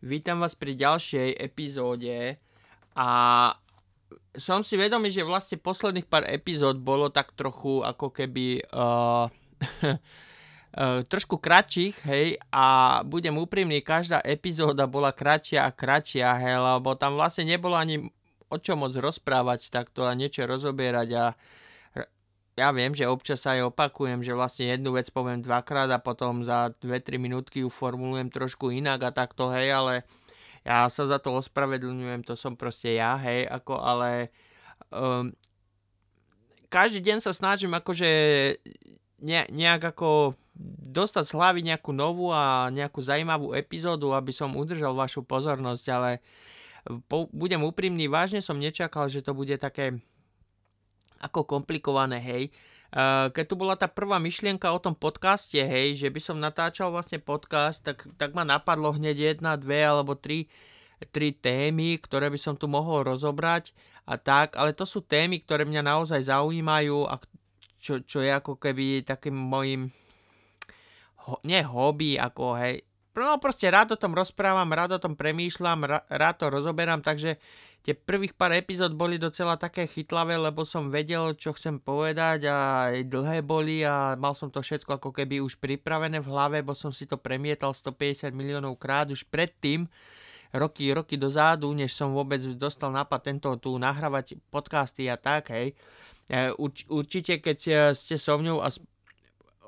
Vítam 0.00 0.40
vás 0.40 0.56
pri 0.56 0.80
ďalšej 0.80 1.36
epizóde 1.36 2.40
a 2.96 3.08
som 4.32 4.64
si 4.64 4.80
vedomý, 4.80 5.12
že 5.12 5.20
vlastne 5.20 5.60
posledných 5.60 6.08
pár 6.08 6.24
epizód 6.24 6.80
bolo 6.80 7.12
tak 7.12 7.36
trochu 7.36 7.84
ako 7.84 8.08
keby 8.08 8.64
uh, 8.72 9.28
uh, 9.28 11.04
trošku 11.12 11.36
kratších, 11.36 12.00
hej, 12.08 12.40
a 12.48 13.00
budem 13.04 13.36
úprimný, 13.36 13.84
každá 13.84 14.24
epizóda 14.24 14.88
bola 14.88 15.12
kratšia 15.12 15.68
a 15.68 15.74
kratšia, 15.76 16.32
hej, 16.48 16.56
lebo 16.56 16.96
tam 16.96 17.20
vlastne 17.20 17.44
nebolo 17.44 17.76
ani 17.76 18.00
o 18.48 18.56
čom 18.56 18.80
moc 18.80 18.96
rozprávať 18.96 19.68
takto 19.68 20.08
a 20.08 20.16
niečo 20.16 20.48
rozoberať 20.48 21.08
a 21.12 21.24
ja 22.58 22.68
viem, 22.74 22.92
že 22.92 23.06
občas 23.06 23.46
aj 23.46 23.70
opakujem, 23.70 24.20
že 24.26 24.34
vlastne 24.34 24.68
jednu 24.68 24.94
vec 24.98 25.06
poviem 25.08 25.38
dvakrát 25.40 25.88
a 25.90 26.02
potom 26.02 26.42
za 26.42 26.74
2-3 26.82 27.16
minútky 27.20 27.62
ju 27.62 27.70
formulujem 27.70 28.28
trošku 28.28 28.74
inak 28.74 29.00
a 29.06 29.10
takto, 29.14 29.48
hej, 29.54 29.70
ale 29.70 29.94
ja 30.66 30.84
sa 30.92 31.08
za 31.08 31.16
to 31.22 31.38
ospravedlňujem, 31.40 32.26
to 32.26 32.36
som 32.36 32.58
proste 32.58 32.98
ja, 32.98 33.16
hej, 33.16 33.48
ako, 33.48 33.80
ale 33.80 34.28
um, 34.92 35.32
každý 36.68 37.00
deň 37.00 37.18
sa 37.24 37.32
snažím 37.32 37.72
akože 37.72 38.10
ne, 39.24 39.40
nejak 39.48 39.96
ako 39.96 40.36
dostať 40.90 41.24
z 41.30 41.36
hlavy 41.36 41.60
nejakú 41.64 41.90
novú 41.96 42.28
a 42.28 42.68
nejakú 42.68 43.00
zaujímavú 43.00 43.56
epizódu, 43.56 44.12
aby 44.12 44.34
som 44.34 44.52
udržal 44.52 44.92
vašu 44.92 45.24
pozornosť, 45.24 45.84
ale 45.88 46.10
po, 47.08 47.28
budem 47.32 47.60
úprimný, 47.64 48.08
vážne 48.08 48.44
som 48.44 48.60
nečakal, 48.60 49.08
že 49.08 49.24
to 49.24 49.32
bude 49.32 49.56
také 49.56 50.00
ako 51.20 51.44
komplikované, 51.44 52.18
hej. 52.18 52.48
Keď 53.30 53.44
tu 53.46 53.54
bola 53.54 53.78
tá 53.78 53.86
prvá 53.86 54.18
myšlienka 54.18 54.66
o 54.74 54.82
tom 54.82 54.98
podcaste, 54.98 55.60
hej, 55.62 55.94
že 55.94 56.10
by 56.10 56.18
som 56.18 56.42
natáčal 56.42 56.90
vlastne 56.90 57.22
podcast, 57.22 57.84
tak, 57.86 58.02
tak 58.18 58.34
ma 58.34 58.42
napadlo 58.42 58.90
hneď 58.90 59.38
jedna, 59.38 59.54
dve 59.54 59.86
alebo 59.86 60.18
tri, 60.18 60.50
tri 61.14 61.30
témy, 61.30 62.02
ktoré 62.02 62.26
by 62.32 62.40
som 62.40 62.58
tu 62.58 62.66
mohol 62.66 63.06
rozobrať 63.06 63.70
a 64.10 64.18
tak, 64.18 64.58
ale 64.58 64.74
to 64.74 64.82
sú 64.82 65.06
témy, 65.06 65.38
ktoré 65.38 65.62
mňa 65.62 65.86
naozaj 65.86 66.26
zaujímajú 66.26 67.06
a 67.06 67.14
čo, 67.78 68.02
čo 68.02 68.20
je 68.20 68.32
ako 68.34 68.58
keby 68.58 69.06
takým 69.06 69.38
mojim 69.38 69.86
ho, 71.30 71.38
nie 71.46 71.62
hobby, 71.62 72.18
ako 72.18 72.58
hej, 72.58 72.82
no 73.16 73.38
proste 73.42 73.66
rád 73.70 73.94
o 73.94 74.00
tom 74.00 74.14
rozprávam, 74.14 74.70
rád 74.70 74.96
o 74.96 75.02
tom 75.02 75.18
premýšľam, 75.18 76.06
rád 76.06 76.34
to 76.38 76.46
rozoberám, 76.52 77.02
takže 77.02 77.40
Tie 77.80 77.96
prvých 77.96 78.36
pár 78.36 78.52
epizód 78.52 78.92
boli 78.92 79.16
docela 79.16 79.56
také 79.56 79.88
chytlavé, 79.88 80.36
lebo 80.36 80.68
som 80.68 80.92
vedel, 80.92 81.32
čo 81.32 81.56
chcem 81.56 81.80
povedať 81.80 82.44
a 82.44 82.92
aj 82.92 83.08
dlhé 83.08 83.40
boli 83.40 83.80
a 83.80 84.20
mal 84.20 84.36
som 84.36 84.52
to 84.52 84.60
všetko 84.60 85.00
ako 85.00 85.16
keby 85.16 85.40
už 85.40 85.56
pripravené 85.56 86.20
v 86.20 86.28
hlave, 86.28 86.60
bo 86.60 86.76
som 86.76 86.92
si 86.92 87.08
to 87.08 87.16
premietal 87.16 87.72
150 87.72 88.36
miliónov 88.36 88.76
krát 88.76 89.08
už 89.08 89.24
predtým, 89.32 89.88
roky, 90.52 90.92
roky 90.92 91.16
dozadu, 91.16 91.72
než 91.72 91.96
som 91.96 92.12
vôbec 92.12 92.44
dostal 92.60 92.92
nápad 92.92 93.32
tento 93.32 93.48
tu 93.56 93.72
nahrávať 93.80 94.36
podcasty 94.52 95.08
a 95.08 95.16
tak, 95.16 95.48
hej. 95.48 95.72
E, 96.28 96.52
urč, 96.60 96.84
určite, 96.84 97.40
keď 97.40 97.58
ste 97.96 98.20
so 98.20 98.36
mňou 98.36 98.60
a 98.60 98.68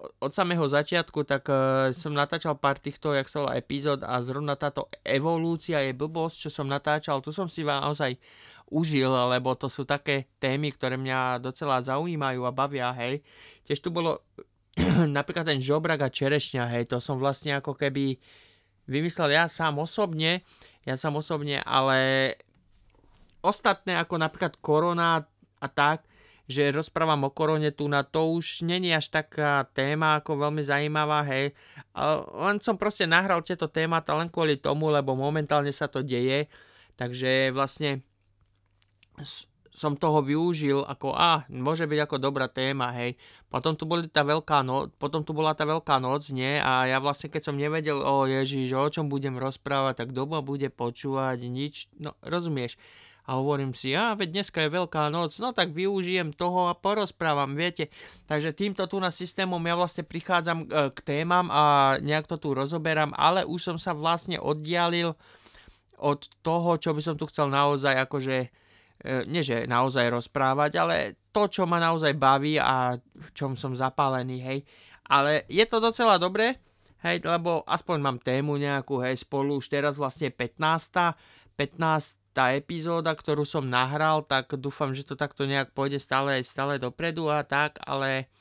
od 0.03 0.33
samého 0.34 0.67
začiatku, 0.67 1.22
tak 1.22 1.47
uh, 1.47 1.95
som 1.95 2.11
natáčal 2.11 2.58
pár 2.58 2.83
týchto, 2.83 3.14
jak 3.14 3.31
sa 3.31 3.47
volá, 3.47 3.55
epizód 3.55 4.03
a 4.03 4.19
zrovna 4.22 4.58
táto 4.58 4.91
evolúcia 5.06 5.78
je 5.83 5.95
blbosť, 5.95 6.48
čo 6.48 6.50
som 6.50 6.67
natáčal, 6.67 7.22
tu 7.22 7.31
som 7.31 7.47
si 7.47 7.62
vám 7.62 7.86
naozaj 7.86 8.19
užil, 8.73 9.12
lebo 9.30 9.55
to 9.55 9.70
sú 9.70 9.86
také 9.86 10.27
témy, 10.42 10.75
ktoré 10.75 10.98
mňa 10.98 11.39
docela 11.45 11.78
zaujímajú 11.84 12.42
a 12.42 12.53
bavia, 12.53 12.91
hej. 12.98 13.23
Tiež 13.69 13.78
tu 13.78 13.95
bolo 13.95 14.25
napríklad 15.17 15.47
ten 15.47 15.61
žobrak 15.61 16.03
a 16.03 16.11
čerešňa, 16.11 16.67
hej, 16.75 16.91
to 16.91 16.98
som 16.98 17.20
vlastne 17.20 17.55
ako 17.55 17.77
keby 17.77 18.17
vymyslel 18.91 19.30
ja 19.30 19.47
sám 19.47 19.78
osobne, 19.78 20.42
ja 20.83 20.98
sám 20.98 21.20
osobne, 21.20 21.62
ale 21.62 22.33
ostatné 23.45 23.98
ako 23.98 24.19
napríklad 24.19 24.58
korona 24.58 25.23
a 25.62 25.69
tak, 25.70 26.03
že 26.53 26.77
rozprávam 26.77 27.25
o 27.25 27.31
korone 27.33 27.72
tu 27.72 27.89
na 27.89 28.05
to 28.05 28.36
už 28.36 28.61
není 28.61 28.92
až 28.92 29.08
taká 29.08 29.64
téma 29.73 30.20
ako 30.20 30.36
veľmi 30.36 30.61
zaujímavá, 30.61 31.24
hej. 31.24 31.57
Len 32.36 32.61
som 32.61 32.77
proste 32.77 33.08
nahral 33.08 33.40
tieto 33.40 33.73
témata 33.73 34.13
len 34.13 34.29
kvôli 34.29 34.61
tomu, 34.61 34.92
lebo 34.92 35.17
momentálne 35.17 35.73
sa 35.73 35.89
to 35.89 36.05
deje, 36.05 36.52
takže 37.01 37.48
vlastne 37.57 38.05
som 39.73 39.96
toho 39.96 40.20
využil 40.20 40.85
ako, 40.85 41.17
a, 41.17 41.48
môže 41.48 41.89
byť 41.89 42.01
ako 42.05 42.17
dobrá 42.20 42.45
téma, 42.45 42.92
hej. 42.92 43.17
Potom 43.48 43.73
tu, 43.73 43.89
boli 43.89 44.05
tá 44.05 44.20
veľká 44.20 44.61
noc, 44.61 44.92
potom 45.01 45.24
tu 45.24 45.33
bola 45.33 45.57
tá 45.57 45.64
veľká 45.64 45.96
noc, 45.96 46.29
nie, 46.29 46.61
a 46.61 46.85
ja 46.85 47.01
vlastne 47.01 47.33
keď 47.33 47.48
som 47.48 47.57
nevedel, 47.57 47.96
o 47.96 48.29
Ježiš, 48.29 48.77
o 48.77 48.92
čom 48.92 49.08
budem 49.08 49.41
rozprávať, 49.41 50.05
tak 50.05 50.08
doma 50.12 50.45
bude 50.45 50.68
počúvať, 50.68 51.41
nič, 51.48 51.89
no 51.96 52.12
rozumieš 52.20 52.77
a 53.23 53.39
hovorím 53.39 53.71
si, 53.71 53.95
a 53.95 54.19
veď 54.19 54.43
dneska 54.43 54.67
je 54.67 54.75
veľká 54.75 55.07
noc, 55.15 55.39
no 55.39 55.55
tak 55.55 55.71
využijem 55.71 56.35
toho 56.35 56.67
a 56.67 56.75
porozprávam, 56.75 57.55
viete. 57.55 57.87
Takže 58.27 58.51
týmto 58.51 58.83
tu 58.91 58.99
na 58.99 59.15
systémom 59.15 59.63
ja 59.63 59.79
vlastne 59.79 60.03
prichádzam 60.03 60.59
e, 60.67 60.91
k 60.91 60.99
témam 61.07 61.47
a 61.55 61.97
nejak 62.03 62.27
to 62.27 62.35
tu 62.43 62.51
rozoberám, 62.51 63.15
ale 63.15 63.47
už 63.47 63.61
som 63.63 63.77
sa 63.79 63.95
vlastne 63.95 64.43
oddialil 64.43 65.15
od 66.03 66.21
toho, 66.43 66.75
čo 66.83 66.91
by 66.91 67.01
som 67.01 67.15
tu 67.15 67.31
chcel 67.31 67.47
naozaj 67.47 67.95
akože, 68.11 68.37
e, 69.07 69.15
nie 69.31 69.47
že 69.47 69.71
naozaj 69.71 70.11
rozprávať, 70.11 70.83
ale 70.83 70.95
to, 71.31 71.47
čo 71.47 71.63
ma 71.63 71.79
naozaj 71.79 72.19
baví 72.19 72.59
a 72.59 72.99
v 72.99 73.29
čom 73.39 73.55
som 73.55 73.79
zapálený, 73.79 74.43
hej. 74.43 74.59
Ale 75.07 75.47
je 75.47 75.63
to 75.63 75.79
docela 75.79 76.19
dobré, 76.19 76.59
hej, 77.07 77.23
lebo 77.23 77.63
aspoň 77.71 77.99
mám 78.03 78.19
tému 78.19 78.59
nejakú, 78.59 78.99
hej, 78.99 79.23
spolu 79.23 79.63
už 79.63 79.71
teraz 79.71 79.95
vlastne 79.95 80.35
15. 80.35 81.15
15 81.53 82.22
tá 82.33 82.57
epizóda, 82.57 83.13
ktorú 83.13 83.45
som 83.45 83.69
nahral, 83.69 84.25
tak 84.25 84.57
dúfam, 84.57 84.97
že 84.97 85.05
to 85.05 85.15
takto 85.15 85.45
nejak 85.45 85.77
pôjde 85.77 86.01
stále 86.01 86.41
stále 86.41 86.81
dopredu 86.81 87.29
a 87.29 87.45
tak, 87.45 87.77
ale 87.85 88.33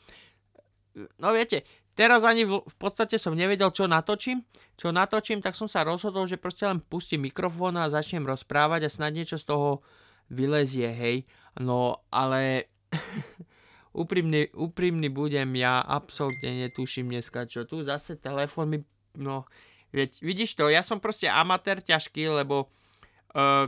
no 1.19 1.35
viete, 1.35 1.67
teraz 1.95 2.23
ani 2.23 2.47
v, 2.47 2.63
v 2.63 2.75
podstate 2.79 3.19
som 3.19 3.35
nevedel, 3.35 3.71
čo 3.71 3.87
natočím. 3.87 4.43
Čo 4.79 4.95
natočím, 4.95 5.43
tak 5.43 5.53
som 5.53 5.67
sa 5.67 5.83
rozhodol, 5.83 6.25
že 6.25 6.39
proste 6.39 6.65
len 6.65 6.79
pustím 6.79 7.27
mikrofón 7.27 7.75
a 7.77 7.91
začnem 7.91 8.23
rozprávať 8.23 8.87
a 8.87 8.93
snad 8.93 9.11
niečo 9.13 9.35
z 9.37 9.45
toho 9.45 9.83
vylezie, 10.31 10.87
hej. 10.87 11.27
No, 11.59 11.99
ale 12.07 12.71
úprimný, 13.91 14.49
úprimný 14.55 15.11
budem, 15.11 15.51
ja 15.59 15.83
absolútne 15.83 16.65
netuším 16.67 17.11
dneska, 17.11 17.43
čo 17.43 17.67
tu 17.67 17.83
zase 17.83 18.15
telefón 18.15 18.71
mi, 18.71 18.79
no, 19.19 19.43
veď, 19.91 20.23
vidíš 20.23 20.55
to, 20.55 20.71
ja 20.71 20.79
som 20.81 21.03
proste 21.03 21.27
amatér 21.27 21.83
ťažký, 21.83 22.31
lebo 22.31 22.71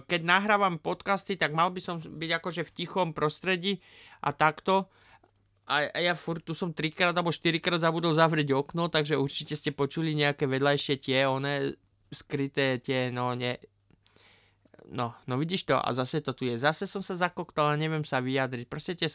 keď 0.07 0.22
nahrávam 0.28 0.75
podcasty, 0.75 1.40
tak 1.40 1.56
mal 1.56 1.72
by 1.72 1.79
som 1.79 1.96
byť 2.00 2.31
akože 2.40 2.62
v 2.68 2.74
tichom 2.75 3.16
prostredí 3.16 3.79
a 4.19 4.35
takto. 4.35 4.91
A, 5.63 5.88
a 5.88 6.00
ja 6.03 6.12
furt 6.19 6.44
tu 6.44 6.51
som 6.51 6.75
trikrát 6.75 7.16
alebo 7.16 7.31
štyrikrát 7.31 7.79
zabudol 7.79 8.12
zavrieť 8.12 8.51
okno, 8.51 8.91
takže 8.91 9.16
určite 9.16 9.56
ste 9.56 9.72
počuli 9.72 10.12
nejaké 10.12 10.44
vedľajšie 10.44 10.96
tie, 11.00 11.24
one 11.24 11.79
skryté 12.12 12.84
tie, 12.84 13.07
no 13.16 13.31
ne... 13.31 13.56
No, 14.91 15.16
no 15.24 15.40
vidíš 15.40 15.72
to 15.72 15.80
a 15.80 15.88
zase 15.95 16.19
to 16.19 16.35
tu 16.35 16.44
je. 16.44 16.59
Zase 16.59 16.84
som 16.84 17.00
sa 17.00 17.16
zakoktal 17.16 17.72
a 17.72 17.80
neviem 17.80 18.03
sa 18.03 18.19
vyjadriť. 18.19 18.68
Proste 18.68 19.00
tie, 19.00 19.07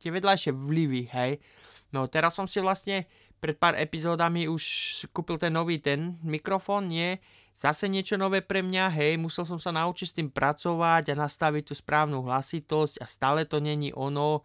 tie 0.00 0.08
vedľajšie 0.08 0.56
vlivy, 0.56 1.12
hej. 1.12 1.36
No 1.92 2.08
teraz 2.08 2.40
som 2.40 2.48
si 2.48 2.56
vlastne 2.64 3.04
pred 3.36 3.60
pár 3.60 3.76
epizódami 3.76 4.48
už 4.48 4.64
kúpil 5.12 5.36
ten 5.36 5.52
nový 5.52 5.76
ten 5.76 6.16
mikrofón, 6.24 6.88
nie? 6.88 7.20
Zase 7.60 7.86
niečo 7.92 8.16
nové 8.16 8.40
pre 8.40 8.64
mňa, 8.64 8.88
hej, 8.96 9.20
musel 9.20 9.44
som 9.44 9.60
sa 9.60 9.70
naučiť 9.76 10.06
s 10.08 10.16
tým 10.16 10.32
pracovať 10.32 11.12
a 11.12 11.20
nastaviť 11.20 11.70
tú 11.70 11.74
správnu 11.76 12.24
hlasitosť 12.24 13.04
a 13.04 13.06
stále 13.06 13.44
to 13.44 13.60
není 13.60 13.92
ono 13.92 14.40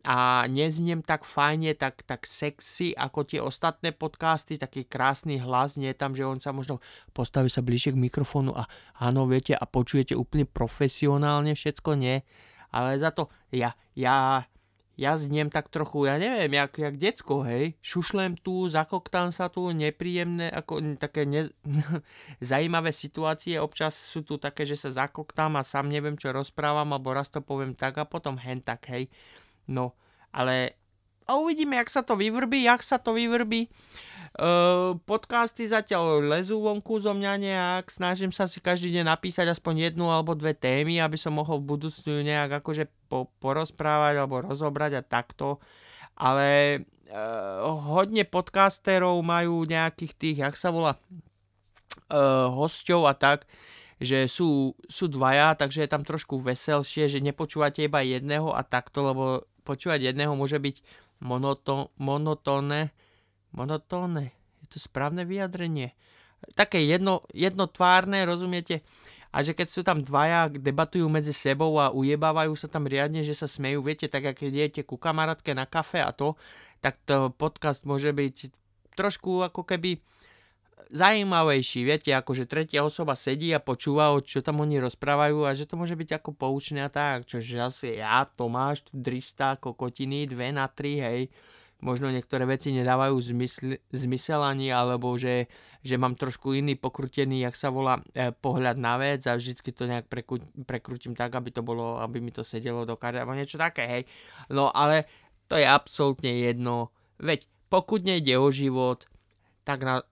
a 0.00 0.48
nezniem 0.48 1.04
tak 1.04 1.28
fajne, 1.28 1.76
tak, 1.76 2.00
tak 2.08 2.24
sexy 2.24 2.96
ako 2.96 3.20
tie 3.24 3.40
ostatné 3.40 3.92
podcasty, 3.92 4.56
taký 4.56 4.88
krásny 4.88 5.36
hlas, 5.36 5.76
nie 5.76 5.92
tam, 5.92 6.16
že 6.16 6.24
on 6.24 6.40
sa 6.40 6.56
možno 6.56 6.80
postaví 7.12 7.52
sa 7.52 7.60
bližšie 7.60 7.92
k 7.92 8.02
mikrofónu 8.08 8.56
a 8.56 8.64
áno, 8.96 9.28
viete, 9.28 9.52
a 9.52 9.64
počujete 9.68 10.16
úplne 10.16 10.48
profesionálne 10.48 11.52
všetko, 11.52 12.00
nie, 12.00 12.24
ale 12.72 12.96
za 12.96 13.12
to 13.12 13.28
ja, 13.52 13.76
ja 13.92 14.48
ja 15.00 15.16
zniem 15.16 15.48
tak 15.48 15.72
trochu, 15.72 16.04
ja 16.04 16.20
neviem, 16.20 16.52
jak, 16.60 16.76
jak 16.76 16.94
decko, 17.00 17.40
hej, 17.48 17.72
šušlem 17.80 18.36
tu, 18.36 18.68
zakoktám 18.68 19.32
sa 19.32 19.48
tu, 19.48 19.72
nepríjemné, 19.72 20.52
ako 20.52 21.00
také 21.00 21.24
ne, 21.24 21.48
zajímavé 22.44 22.92
situácie, 22.92 23.56
občas 23.56 23.96
sú 23.96 24.20
tu 24.20 24.36
také, 24.36 24.68
že 24.68 24.76
sa 24.76 24.92
zakoktám 24.92 25.56
a 25.56 25.64
sám 25.64 25.88
neviem, 25.88 26.20
čo 26.20 26.36
rozprávam, 26.36 26.92
alebo 26.92 27.16
raz 27.16 27.32
to 27.32 27.40
poviem 27.40 27.72
tak 27.72 27.96
a 27.96 28.04
potom 28.04 28.36
hen 28.36 28.60
tak, 28.60 28.92
hej, 28.92 29.08
no, 29.64 29.96
ale 30.36 30.76
a 31.24 31.38
uvidíme, 31.38 31.78
jak 31.80 31.88
sa 31.88 32.02
to 32.02 32.18
vyvrbí, 32.18 32.66
jak 32.66 32.82
sa 32.82 32.98
to 32.98 33.14
vyvrbí. 33.14 33.70
Uh, 33.70 34.10
podcasty 35.04 35.66
zatiaľ 35.66 36.22
lezú 36.22 36.62
vonku 36.62 37.02
zo 37.02 37.10
mňa 37.10 37.32
nejak, 37.34 37.84
snažím 37.90 38.30
sa 38.30 38.46
si 38.46 38.62
každý 38.62 38.94
deň 38.94 39.10
napísať 39.10 39.50
aspoň 39.50 39.90
jednu 39.90 40.06
alebo 40.06 40.38
dve 40.38 40.54
témy, 40.54 41.02
aby 41.02 41.18
som 41.18 41.34
mohol 41.34 41.58
v 41.58 41.74
budúcnu 41.74 42.22
nejak 42.22 42.62
akože 42.62 42.86
po, 43.10 43.26
porozprávať 43.42 44.22
alebo 44.22 44.38
rozobrať 44.38 45.02
a 45.02 45.02
takto. 45.02 45.58
Ale 46.14 46.80
uh, 47.10 47.66
hodne 47.90 48.22
podcasterov 48.22 49.18
majú 49.26 49.66
nejakých 49.66 50.12
tých, 50.14 50.36
jak 50.46 50.54
sa 50.54 50.70
volá, 50.70 50.94
uh, 52.14 52.46
hosťov 52.54 53.10
a 53.10 53.14
tak, 53.18 53.50
že 53.98 54.30
sú, 54.30 54.78
sú 54.86 55.10
dvaja, 55.10 55.58
takže 55.58 55.84
je 55.84 55.90
tam 55.90 56.06
trošku 56.06 56.38
veselšie, 56.38 57.10
že 57.10 57.18
nepočúvate 57.18 57.82
iba 57.82 58.00
jedného 58.00 58.54
a 58.54 58.62
takto, 58.62 59.02
lebo 59.04 59.42
počúvať 59.66 60.14
jedného 60.14 60.32
môže 60.38 60.56
byť 60.56 60.80
monoto, 61.20 61.92
monotónne, 62.00 62.94
monotónne, 63.54 64.34
je 64.64 64.66
to 64.72 64.78
správne 64.82 65.26
vyjadrenie, 65.26 65.94
také 66.54 66.82
jedno, 66.84 67.24
jednotvárne, 67.34 68.24
rozumiete? 68.24 68.80
A 69.30 69.46
že 69.46 69.54
keď 69.54 69.68
sú 69.70 69.86
tam 69.86 70.02
dvaja, 70.02 70.50
debatujú 70.50 71.06
medzi 71.06 71.30
sebou 71.30 71.78
a 71.78 71.94
ujebávajú 71.94 72.50
sa 72.58 72.66
tam 72.66 72.90
riadne, 72.90 73.22
že 73.22 73.38
sa 73.38 73.46
smejú, 73.46 73.78
viete, 73.78 74.10
tak 74.10 74.26
keď 74.26 74.50
idete 74.50 74.82
ku 74.82 74.98
kamarátke 74.98 75.54
na 75.54 75.70
kafe 75.70 76.02
a 76.02 76.10
to, 76.10 76.34
tak 76.82 76.98
to 77.06 77.30
podcast 77.38 77.86
môže 77.86 78.10
byť 78.10 78.50
trošku 78.98 79.46
ako 79.46 79.62
keby 79.62 80.02
zaujímavejší, 80.90 81.86
viete, 81.86 82.10
ako 82.10 82.34
že 82.34 82.50
tretia 82.50 82.82
osoba 82.82 83.14
sedí 83.14 83.54
a 83.54 83.62
počúva, 83.62 84.10
čo 84.26 84.42
tam 84.42 84.66
oni 84.66 84.82
rozprávajú 84.82 85.46
a 85.46 85.54
že 85.54 85.62
to 85.62 85.78
môže 85.78 85.94
byť 85.94 86.18
ako 86.18 86.34
poučné 86.34 86.82
a 86.82 86.90
tak, 86.90 87.30
čože 87.30 87.54
asi 87.62 88.02
ja, 88.02 88.26
Tomáš, 88.26 88.90
tu 88.90 88.98
dristá 88.98 89.54
kokotiny, 89.54 90.26
dve 90.26 90.50
na 90.50 90.66
tri, 90.66 90.98
hej, 90.98 91.30
možno 91.80 92.12
niektoré 92.12 92.44
veci 92.48 92.72
nedávajú 92.72 93.16
zmysl, 93.32 93.76
zmysel 93.92 94.40
ani, 94.40 94.72
alebo 94.72 95.16
že, 95.16 95.48
že 95.80 95.96
mám 95.96 96.16
trošku 96.16 96.52
iný 96.56 96.76
pokrutený, 96.76 97.44
jak 97.44 97.56
sa 97.56 97.68
volá, 97.68 98.00
e, 98.12 98.32
pohľad 98.32 98.76
na 98.76 99.00
vec 99.00 99.24
a 99.28 99.36
vždycky 99.36 99.72
to 99.72 99.88
nejak 99.88 100.08
preku, 100.08 100.40
prekrútim 100.64 101.16
tak, 101.16 101.32
aby 101.36 101.50
to 101.52 101.64
bolo, 101.64 102.00
aby 102.00 102.20
mi 102.20 102.32
to 102.32 102.44
sedelo 102.44 102.84
do 102.84 102.96
kary, 103.00 103.20
alebo 103.20 103.36
niečo 103.36 103.60
také, 103.60 103.84
hej. 103.88 104.02
No 104.52 104.72
ale 104.72 105.08
to 105.48 105.58
je 105.58 105.66
absolútne 105.66 106.30
jedno, 106.30 106.94
veď 107.18 107.48
pokud 107.72 108.04
nejde 108.04 108.38
o 108.38 108.48
život, 108.50 109.06
tak 109.64 109.82
na, 109.82 110.02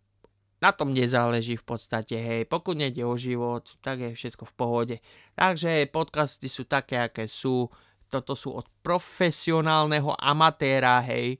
na 0.58 0.70
tom 0.72 0.90
nezáleží 0.90 1.54
v 1.54 1.66
podstate, 1.66 2.16
hej. 2.18 2.42
Pokud 2.46 2.74
nejde 2.74 3.06
o 3.06 3.14
život, 3.14 3.66
tak 3.82 4.00
je 4.02 4.10
všetko 4.14 4.44
v 4.44 4.54
pohode. 4.54 4.96
Takže 5.38 5.86
podcasty 5.90 6.50
sú 6.50 6.66
také, 6.66 6.98
aké 6.98 7.30
sú. 7.30 7.70
Toto 8.08 8.32
sú 8.32 8.56
od 8.56 8.64
profesionálneho 8.80 10.16
amatéra, 10.16 11.00
hej. 11.04 11.36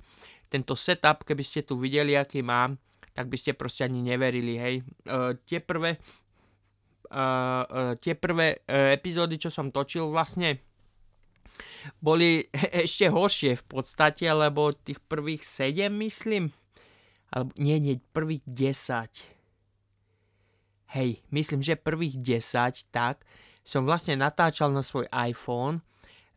Tento 0.49 0.77
setup, 0.77 1.25
keby 1.25 1.45
ste 1.45 1.61
tu 1.65 1.81
videli, 1.81 2.17
aký 2.17 2.45
mám, 2.45 2.77
tak 3.17 3.29
by 3.29 3.37
ste 3.41 3.57
proste 3.57 3.89
ani 3.89 4.05
neverili, 4.05 4.55
hej. 4.61 4.75
Uh, 5.09 5.33
tie 5.49 5.65
prvé, 5.65 5.97
uh, 7.11 7.65
uh, 7.65 7.93
tie 7.97 8.13
prvé 8.15 8.61
uh, 8.69 8.93
epizódy, 8.93 9.41
čo 9.41 9.49
som 9.49 9.73
točil 9.73 10.13
vlastne, 10.13 10.61
boli 11.99 12.45
ešte 12.85 13.09
horšie 13.09 13.57
v 13.57 13.65
podstate, 13.65 14.29
lebo 14.29 14.73
tých 14.73 15.01
prvých 15.09 15.43
7, 15.45 15.89
myslím, 16.05 16.53
alebo 17.33 17.53
nie, 17.57 17.77
nie, 17.81 17.97
prvých 18.13 18.45
10. 18.45 19.37
Hej, 20.97 21.21
myslím, 21.29 21.61
že 21.61 21.77
prvých 21.77 22.17
10, 22.17 22.89
tak, 22.89 23.25
som 23.69 23.85
vlastne 23.85 24.17
natáčal 24.17 24.73
na 24.73 24.81
svoj 24.81 25.05
iPhone 25.13 25.85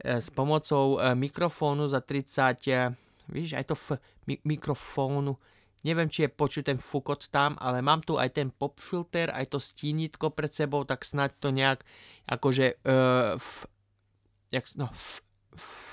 s 0.04 0.30
pomocou 0.34 0.98
e, 0.98 1.16
mikrofónu 1.16 1.88
za 1.88 2.02
30, 2.02 2.68
e, 2.68 2.92
víš, 3.30 3.54
aj 3.54 3.66
to 3.70 3.76
f, 3.78 3.98
mi, 4.26 4.42
mikrofónu, 4.42 5.38
neviem, 5.86 6.10
či 6.10 6.26
je 6.26 6.30
počuť 6.30 6.74
ten 6.74 6.80
fukot 6.82 7.30
tam, 7.30 7.54
ale 7.62 7.86
mám 7.86 8.02
tu 8.02 8.18
aj 8.18 8.34
ten 8.34 8.50
pop 8.50 8.78
filter, 8.82 9.30
aj 9.30 9.54
to 9.54 9.58
stínitko 9.62 10.34
pred 10.34 10.50
sebou, 10.50 10.86
tak 10.86 11.06
snať 11.06 11.32
to 11.38 11.54
nejak, 11.54 11.86
akože, 12.26 12.82
e, 12.82 12.96
f, 13.38 13.70
jak, 14.50 14.66
no, 14.78 14.90
f, 14.90 15.22
f, 15.54 15.91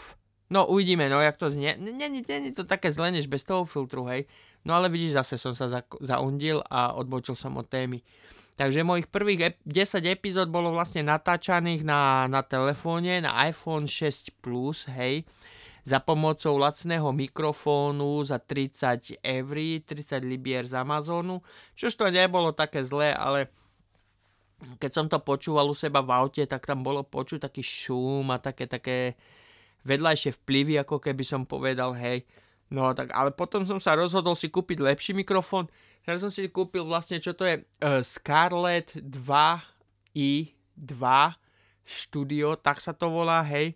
no 0.51 0.67
uvidíme, 0.67 1.09
no, 1.09 1.21
jak 1.21 1.37
to 1.37 1.51
znie, 1.51 1.77
není 1.79 2.53
to 2.53 2.65
také 2.65 2.93
zle, 2.93 3.11
než 3.11 3.27
bez 3.27 3.43
toho 3.43 3.65
filtru, 3.65 4.05
hej, 4.05 4.25
No 4.69 4.75
ale 4.75 4.93
vidíš, 4.93 5.17
zase 5.17 5.39
som 5.39 5.57
sa 5.57 5.71
za, 5.71 5.81
zaundil 6.03 6.61
a 6.69 6.93
odbočil 6.93 7.39
som 7.39 7.55
od 7.57 7.65
témy. 7.65 8.03
Takže 8.59 8.83
mojich 8.83 9.07
prvých 9.07 9.55
ep- 9.55 9.63
10 9.65 10.03
epizód 10.03 10.53
bolo 10.53 10.75
vlastne 10.75 11.07
natáčaných 11.07 11.87
na, 11.87 12.27
na 12.27 12.43
telefóne, 12.43 13.23
na 13.23 13.49
iPhone 13.49 13.87
6 13.87 14.35
Plus, 14.43 14.91
hej, 14.91 15.23
za 15.87 16.03
pomocou 16.03 16.59
lacného 16.59 17.07
mikrofónu 17.15 18.27
za 18.27 18.43
30 18.43 19.23
eur, 19.23 19.57
30 19.89 20.21
libier 20.27 20.67
z 20.67 20.75
Amazonu, 20.75 21.41
čož 21.79 21.95
to 21.95 22.11
nebolo 22.11 22.51
také 22.53 22.83
zlé, 22.85 23.15
ale 23.15 23.49
keď 24.83 24.91
som 24.91 25.07
to 25.07 25.23
počúval 25.23 25.71
u 25.71 25.77
seba 25.79 26.03
v 26.03 26.19
aute, 26.19 26.43
tak 26.45 26.67
tam 26.67 26.83
bolo 26.83 27.07
počuť 27.07 27.47
taký 27.47 27.63
šum 27.63 28.27
a 28.35 28.43
také, 28.43 28.67
také 28.67 29.15
vedľajšie 29.87 30.33
vplyvy, 30.43 30.79
ako 30.83 30.99
keby 31.03 31.25
som 31.27 31.45
povedal, 31.45 31.93
hej, 31.95 32.25
No 32.69 32.93
tak, 32.93 33.17
ale 33.17 33.33
potom 33.33 33.65
som 33.65 33.81
sa 33.81 33.97
rozhodol 33.97 34.37
si 34.37 34.53
kúpiť 34.53 34.85
lepší 34.85 35.17
mikrofón. 35.17 35.73
Teraz 36.05 36.21
som 36.21 36.29
si 36.29 36.45
kúpil 36.53 36.85
vlastne, 36.85 37.17
čo 37.17 37.33
to 37.33 37.49
je, 37.49 37.65
uh, 37.81 38.05
Scarlett 38.05 38.93
2i2 39.01 41.01
Studio, 41.89 42.61
tak 42.61 42.85
sa 42.85 42.93
to 42.93 43.09
volá, 43.09 43.41
hej. 43.41 43.73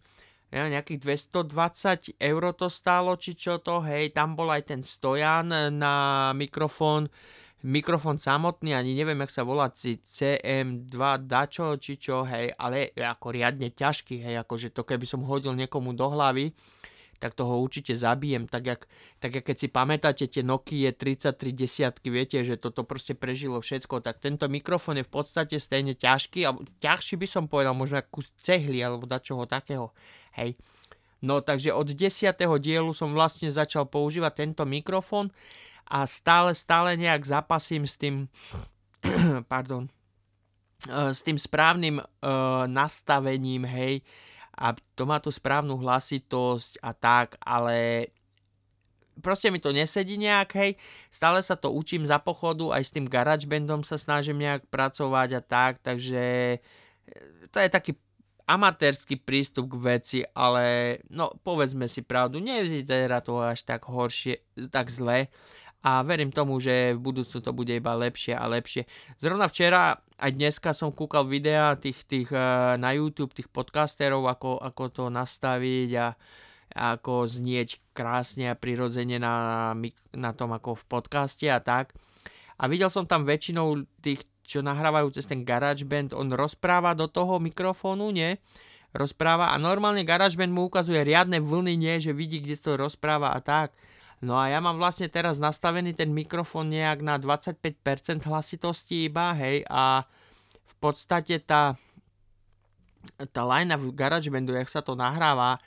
Ja, 0.52 0.68
nejakých 0.68 1.24
220 1.24 2.20
eur 2.20 2.42
to 2.52 2.68
stálo, 2.68 3.16
či 3.16 3.32
čo 3.32 3.56
to, 3.56 3.80
hej, 3.80 4.12
tam 4.12 4.36
bol 4.36 4.52
aj 4.52 4.68
ten 4.68 4.84
stojan 4.84 5.48
na 5.72 6.28
mikrofón, 6.36 7.08
mikrofón 7.62 8.18
samotný, 8.18 8.74
ani 8.74 8.94
neviem, 8.94 9.18
jak 9.22 9.32
sa 9.32 9.42
volá, 9.46 9.70
CM2 9.70 10.96
dačo, 11.24 11.78
či 11.78 11.98
čo, 11.98 12.26
hej, 12.26 12.50
ale 12.58 12.90
ako 12.94 13.30
riadne 13.30 13.70
ťažký, 13.70 14.18
hej, 14.18 14.42
akože 14.42 14.74
to 14.74 14.82
keby 14.82 15.06
som 15.06 15.22
hodil 15.22 15.54
niekomu 15.54 15.94
do 15.94 16.10
hlavy, 16.10 16.50
tak 17.22 17.38
toho 17.38 17.62
určite 17.62 17.94
zabijem. 17.94 18.50
Tak 18.50 18.62
jak, 18.66 18.82
tak 19.22 19.30
jak 19.38 19.44
keď 19.46 19.56
si 19.62 19.68
pamätáte 19.70 20.26
tie 20.26 20.42
Nokia 20.42 20.90
33 20.90 21.54
desiatky, 21.54 22.10
viete, 22.10 22.42
že 22.42 22.58
toto 22.58 22.82
proste 22.82 23.14
prežilo 23.14 23.62
všetko, 23.62 24.02
tak 24.02 24.18
tento 24.18 24.50
mikrofón 24.50 24.98
je 24.98 25.06
v 25.06 25.12
podstate 25.14 25.62
stejne 25.62 25.94
ťažký, 25.94 26.42
a 26.42 26.58
ťažší 26.82 27.14
by 27.14 27.26
som 27.30 27.46
povedal, 27.46 27.78
možno 27.78 28.02
ako 28.02 28.10
kus 28.10 28.26
cehly 28.42 28.82
alebo 28.82 29.06
dačoho 29.06 29.46
takého. 29.46 29.94
Hej. 30.34 30.58
No 31.22 31.38
takže 31.38 31.70
od 31.70 31.86
10. 31.94 32.34
dielu 32.58 32.90
som 32.90 33.14
vlastne 33.14 33.46
začal 33.54 33.86
používať 33.86 34.42
tento 34.42 34.66
mikrofón 34.66 35.30
a 35.86 36.06
stále, 36.06 36.54
stále 36.54 36.96
nejak 36.96 37.22
zapasím 37.24 37.86
s 37.86 37.96
tým, 37.96 38.28
pardon, 39.52 39.88
eh, 40.88 41.14
s 41.14 41.20
tým 41.22 41.38
správnym 41.38 42.00
uh, 42.00 42.64
nastavením, 42.66 43.66
hej, 43.66 44.02
a 44.52 44.76
to 44.94 45.08
má 45.08 45.16
tú 45.16 45.32
správnu 45.32 45.80
hlasitosť 45.80 46.76
a 46.84 46.92
tak, 46.92 47.40
ale 47.40 48.08
proste 49.20 49.48
mi 49.52 49.60
to 49.60 49.72
nesedí 49.72 50.16
nejak, 50.16 50.50
hej, 50.56 50.72
stále 51.12 51.40
sa 51.44 51.56
to 51.58 51.72
učím 51.72 52.08
za 52.08 52.16
pochodu, 52.16 52.72
aj 52.72 52.82
s 52.88 52.94
tým 52.94 53.04
GarageBandom 53.08 53.84
sa 53.84 54.00
snažím 54.00 54.40
nejak 54.40 54.64
pracovať 54.72 55.28
a 55.36 55.42
tak, 55.44 55.72
takže 55.84 56.56
e, 56.56 56.58
to 57.52 57.58
je 57.60 57.68
taký 57.68 57.92
amatérsky 58.48 59.16
prístup 59.16 59.76
k 59.76 59.80
veci, 59.80 60.18
ale 60.32 60.98
no 61.12 61.32
povedzme 61.44 61.88
si 61.88 62.00
pravdu, 62.00 62.40
nevyzerá 62.40 63.20
to 63.20 63.40
až 63.40 63.64
tak 63.64 63.84
horšie, 63.86 64.40
tak 64.68 64.88
zle 64.88 65.28
a 65.82 66.02
verím 66.06 66.30
tomu, 66.30 66.62
že 66.62 66.94
v 66.94 67.02
budúcnu 67.02 67.42
to 67.42 67.50
bude 67.50 67.74
iba 67.74 67.92
lepšie 67.98 68.38
a 68.38 68.46
lepšie. 68.46 68.86
Zrovna 69.18 69.50
včera 69.50 69.98
aj 70.22 70.30
dneska 70.30 70.70
som 70.70 70.94
kúkal 70.94 71.26
videá 71.26 71.74
tých, 71.74 72.06
tých 72.06 72.30
uh, 72.30 72.78
na 72.78 72.94
YouTube, 72.94 73.34
tých 73.34 73.50
podcasterov, 73.50 74.30
ako, 74.30 74.62
ako 74.62 74.84
to 74.94 75.04
nastaviť 75.10 75.90
a 75.98 76.06
ako 76.72 77.28
znieť 77.28 77.92
krásne 77.92 78.48
a 78.48 78.56
prirodzene 78.56 79.20
na, 79.20 79.76
na 80.16 80.30
tom 80.32 80.56
ako 80.56 80.78
v 80.80 80.84
podcaste 80.88 81.44
a 81.50 81.60
tak. 81.60 81.92
A 82.56 82.70
videl 82.70 82.88
som 82.88 83.04
tam 83.04 83.26
väčšinou 83.26 83.84
tých, 84.00 84.24
čo 84.46 84.64
nahrávajú 84.64 85.12
cez 85.12 85.28
ten 85.28 85.42
GarageBand, 85.44 86.16
on 86.16 86.32
rozpráva 86.32 86.96
do 86.96 87.10
toho 87.10 87.42
mikrofónu, 87.42 88.08
nie? 88.14 88.38
Rozpráva 88.92 89.52
a 89.52 89.56
normálne 89.60 90.04
GarageBand 90.06 90.52
mu 90.52 90.68
ukazuje 90.68 91.00
riadne 91.02 91.42
vlny, 91.42 91.74
nie? 91.76 91.94
Že 92.00 92.12
vidí, 92.16 92.38
kde 92.40 92.56
to 92.56 92.78
rozpráva 92.78 93.34
a 93.34 93.40
tak. 93.42 93.74
No 94.22 94.38
a 94.38 94.46
ja 94.54 94.62
mám 94.62 94.78
vlastne 94.78 95.10
teraz 95.10 95.42
nastavený 95.42 95.98
ten 95.98 96.14
mikrofón 96.14 96.70
nejak 96.70 97.02
na 97.02 97.18
25% 97.18 98.22
hlasitosti 98.22 99.10
iba, 99.10 99.34
hej, 99.34 99.66
a 99.66 100.06
v 100.62 100.74
podstate 100.78 101.42
tá, 101.42 101.74
tá 103.34 103.42
line 103.42 103.74
v 103.74 103.90
GarageBandu, 103.90 104.54
jak 104.54 104.70
sa 104.70 104.78
to 104.78 104.94
nahráva, 104.94 105.58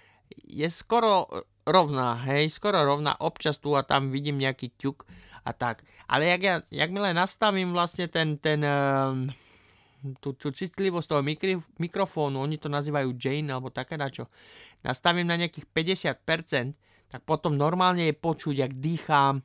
je 0.47 0.63
skoro 0.71 1.27
rovná, 1.67 2.15
hej, 2.31 2.47
skoro 2.47 2.79
rovná, 2.87 3.19
občas 3.19 3.59
tu 3.59 3.75
a 3.75 3.83
tam 3.83 4.07
vidím 4.07 4.39
nejaký 4.39 4.71
ťuk 4.79 5.03
a 5.43 5.51
tak. 5.51 5.83
Ale 6.07 6.23
jak, 6.31 6.41
ja, 6.41 6.55
jak 6.71 6.89
milé 6.95 7.11
nastavím 7.11 7.75
vlastne 7.75 8.07
ten, 8.07 8.39
ten, 8.39 8.63
um, 8.63 9.27
tú, 10.23 10.31
tú 10.31 10.55
citlivosť 10.55 11.07
toho 11.11 11.21
mikri, 11.25 11.59
mikrofónu, 11.75 12.39
oni 12.39 12.55
to 12.55 12.71
nazývajú 12.71 13.19
Jane 13.19 13.51
alebo 13.51 13.67
také 13.67 13.99
dačo, 13.99 14.31
nastavím 14.79 15.27
na 15.27 15.35
nejakých 15.35 15.67
50%, 15.75 16.71
tak 17.15 17.23
potom 17.23 17.55
normálne 17.55 18.11
je 18.11 18.15
počuť, 18.19 18.67
jak 18.67 18.73
dýchám, 18.75 19.39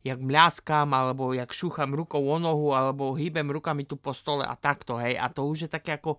jak 0.00 0.16
mľaskám, 0.24 0.88
alebo 0.88 1.36
jak 1.36 1.52
šúcham 1.52 1.92
rukou 1.92 2.24
o 2.24 2.40
nohu, 2.40 2.72
alebo 2.72 3.12
hýbem 3.12 3.44
rukami 3.44 3.84
tu 3.84 4.00
po 4.00 4.16
stole 4.16 4.40
a 4.40 4.56
takto, 4.56 4.96
hej. 4.96 5.20
A 5.20 5.28
to 5.28 5.44
už 5.44 5.68
je 5.68 5.70
také 5.70 6.00
ako, 6.00 6.16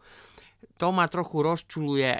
to 0.77 0.93
ma 0.93 1.10
trochu 1.10 1.41
rozčuluje, 1.41 2.13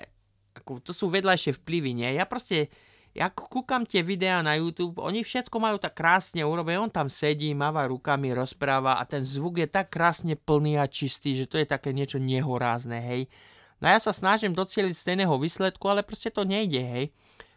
ako, 0.58 0.82
to 0.82 0.98
sú 0.98 1.14
vedľajšie 1.14 1.62
vplyvy, 1.62 1.94
nie? 1.94 2.10
Ja 2.18 2.26
proste, 2.26 2.74
ja 3.14 3.30
kúkam 3.30 3.86
tie 3.86 4.02
videá 4.02 4.42
na 4.42 4.58
YouTube, 4.58 4.98
oni 4.98 5.22
všetko 5.22 5.62
majú 5.62 5.78
tak 5.78 5.94
krásne 5.94 6.42
urobené, 6.42 6.82
on 6.82 6.90
tam 6.90 7.06
sedí, 7.06 7.54
máva 7.54 7.86
rukami, 7.86 8.34
rozpráva 8.34 8.98
a 8.98 9.06
ten 9.06 9.22
zvuk 9.22 9.62
je 9.62 9.70
tak 9.70 9.94
krásne 9.94 10.34
plný 10.34 10.82
a 10.82 10.90
čistý, 10.90 11.38
že 11.38 11.46
to 11.46 11.62
je 11.62 11.70
také 11.70 11.94
niečo 11.94 12.18
nehorázne, 12.18 12.98
hej. 12.98 13.30
No 13.78 13.94
ja 13.94 14.02
sa 14.02 14.10
snažím 14.10 14.58
docieliť 14.58 14.98
stejného 14.98 15.38
výsledku, 15.38 15.86
ale 15.86 16.02
proste 16.02 16.34
to 16.34 16.42
nejde, 16.42 16.82
hej. 16.82 17.06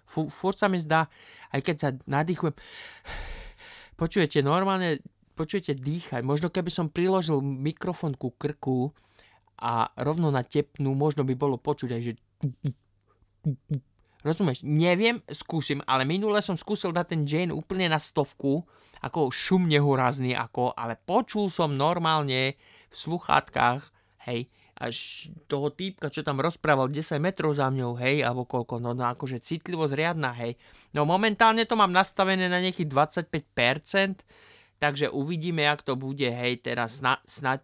Fúr 0.08 0.54
sa 0.54 0.70
mi 0.70 0.78
zdá, 0.78 1.10
aj 1.50 1.60
keď 1.64 1.76
sa 1.76 1.88
nadýchujem, 2.06 2.54
počujete 4.00 4.42
normálne, 4.44 5.02
počujete 5.34 5.74
dýchať, 5.74 6.22
možno 6.22 6.50
keby 6.50 6.70
som 6.70 6.92
priložil 6.92 7.42
mikrofón 7.42 8.14
ku 8.14 8.30
krku 8.34 8.94
a 9.58 9.90
rovno 9.98 10.30
na 10.30 10.46
tepnú, 10.46 10.94
možno 10.94 11.26
by 11.26 11.34
bolo 11.34 11.58
počuť 11.58 11.90
aj, 11.94 12.02
že 12.02 12.12
Rozumieš? 14.24 14.64
Neviem, 14.64 15.20
skúsim, 15.28 15.84
ale 15.84 16.08
minule 16.08 16.40
som 16.40 16.56
skúsil 16.56 16.96
dať 16.96 17.06
ten 17.12 17.22
Jane 17.28 17.52
úplne 17.52 17.92
na 17.92 18.00
stovku, 18.00 18.64
ako 19.04 19.28
šum 19.28 19.68
nehorázny, 19.68 20.32
ako, 20.32 20.72
ale 20.72 20.96
počul 20.96 21.52
som 21.52 21.76
normálne 21.76 22.56
v 22.88 22.94
sluchátkach, 22.96 23.92
hej, 24.24 24.48
až 24.84 25.28
toho 25.48 25.72
týpka, 25.72 26.12
čo 26.12 26.20
tam 26.20 26.44
rozprával 26.44 26.92
10 26.92 27.16
metrov 27.16 27.56
za 27.56 27.72
mňou, 27.72 27.96
hej, 27.96 28.20
alebo 28.20 28.44
koľko, 28.44 28.78
no, 28.78 28.92
no 28.92 29.08
akože 29.08 29.40
citlivosť 29.40 29.94
riadna, 29.96 30.36
hej. 30.36 30.60
No 30.92 31.08
momentálne 31.08 31.64
to 31.64 31.74
mám 31.74 31.90
nastavené 31.90 32.46
na 32.52 32.60
nejakých 32.60 32.92
25%, 33.24 34.20
takže 34.76 35.08
uvidíme, 35.08 35.64
jak 35.64 35.80
to 35.80 35.96
bude, 35.96 36.28
hej, 36.28 36.60
teraz 36.60 37.00
sna, 37.00 37.16
snať, 37.24 37.62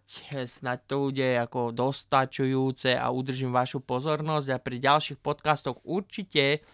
snať 0.49 0.79
to 0.89 0.95
bude 1.13 1.29
ako 1.37 1.69
dostačujúce 1.69 2.97
a 2.97 3.13
udržím 3.13 3.53
vašu 3.53 3.85
pozornosť 3.85 4.47
a 4.49 4.57
pri 4.57 4.77
ďalších 4.81 5.19
podcastoch 5.21 5.77
určite, 5.85 6.65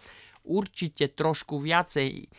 určite 0.48 1.12
trošku 1.12 1.60
viacej 1.60 2.32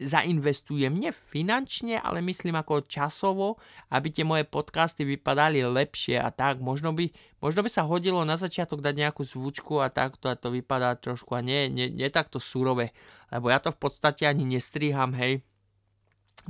zainvestujem, 0.00 0.90
nie 0.90 1.10
finančne, 1.10 2.02
ale 2.02 2.18
myslím 2.22 2.58
ako 2.58 2.86
časovo, 2.86 3.62
aby 3.94 4.10
tie 4.10 4.26
moje 4.26 4.42
podcasty 4.42 5.06
vypadali 5.06 5.62
lepšie 5.62 6.18
a 6.18 6.34
tak. 6.34 6.58
Možno 6.58 6.90
by, 6.90 7.10
možno 7.38 7.62
by 7.62 7.70
sa 7.70 7.86
hodilo 7.86 8.26
na 8.26 8.34
začiatok 8.34 8.82
dať 8.82 8.94
nejakú 9.06 9.22
zvučku 9.22 9.78
a 9.78 9.90
takto 9.90 10.26
a 10.26 10.38
to 10.38 10.50
vypadá 10.50 10.98
trošku 10.98 11.38
a 11.38 11.40
nie, 11.40 11.70
nie, 11.70 11.86
nie 11.90 12.08
takto 12.10 12.42
surové, 12.42 12.90
lebo 13.30 13.50
ja 13.50 13.62
to 13.62 13.70
v 13.70 13.78
podstate 13.78 14.26
ani 14.26 14.42
nestriham, 14.42 15.14
hej 15.14 15.42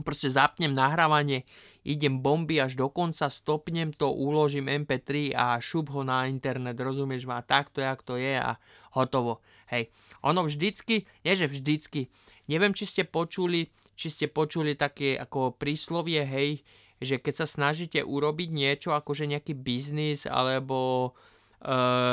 proste 0.02 0.26
zapnem 0.26 0.74
nahrávanie, 0.74 1.46
idem 1.86 2.18
bomby 2.18 2.58
až 2.58 2.74
do 2.74 2.90
konca, 2.90 3.30
stopnem 3.30 3.94
to, 3.94 4.10
uložím 4.10 4.66
MP3 4.66 5.36
a 5.36 5.62
šup 5.62 5.94
ho 5.94 6.02
na 6.02 6.26
internet, 6.26 6.74
rozumieš 6.74 7.28
ma, 7.30 7.44
takto, 7.46 7.78
jak 7.78 8.02
to 8.02 8.18
je 8.18 8.34
a 8.34 8.58
hotovo. 8.98 9.38
Hej, 9.70 9.94
ono 10.26 10.42
vždycky, 10.42 11.06
nie 11.22 11.34
že 11.38 11.46
vždycky, 11.46 12.10
neviem, 12.50 12.72
či 12.76 12.88
ste 12.88 13.02
počuli, 13.06 13.70
či 13.94 14.10
ste 14.10 14.26
počuli 14.26 14.74
také 14.74 15.16
ako 15.16 15.54
príslovie, 15.54 16.24
hej, 16.26 16.64
že 17.02 17.20
keď 17.20 17.44
sa 17.44 17.46
snažíte 17.46 18.00
urobiť 18.02 18.48
niečo, 18.50 18.90
akože 18.96 19.28
nejaký 19.28 19.54
biznis 19.54 20.24
alebo 20.24 21.12
e, 21.60 21.70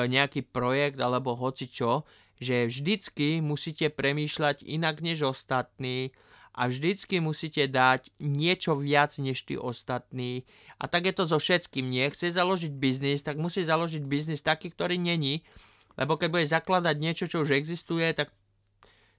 nejaký 0.09 0.45
projekt 0.49 0.99
alebo 0.99 1.37
hoci 1.37 1.69
čo, 1.69 2.03
že 2.41 2.65
vždycky 2.65 3.39
musíte 3.39 3.93
premýšľať 3.93 4.65
inak 4.65 5.05
než 5.05 5.29
ostatní, 5.29 6.11
a 6.51 6.67
vždycky 6.67 7.23
musíte 7.23 7.63
dať 7.67 8.11
niečo 8.19 8.75
viac 8.75 9.15
než 9.23 9.47
tí 9.47 9.55
ostatní. 9.55 10.43
A 10.83 10.91
tak 10.91 11.07
je 11.07 11.15
to 11.15 11.23
so 11.23 11.39
všetkým. 11.39 11.87
Nie 11.87 12.11
chce 12.11 12.35
založiť 12.35 12.71
biznis, 12.75 13.23
tak 13.23 13.39
musí 13.39 13.63
založiť 13.63 14.03
biznis 14.03 14.43
taký, 14.43 14.67
ktorý 14.75 14.99
není. 14.99 15.47
Lebo 15.95 16.19
keď 16.19 16.29
bude 16.31 16.45
zakladať 16.47 16.95
niečo, 16.99 17.25
čo 17.31 17.47
už 17.47 17.55
existuje, 17.55 18.03
tak 18.11 18.35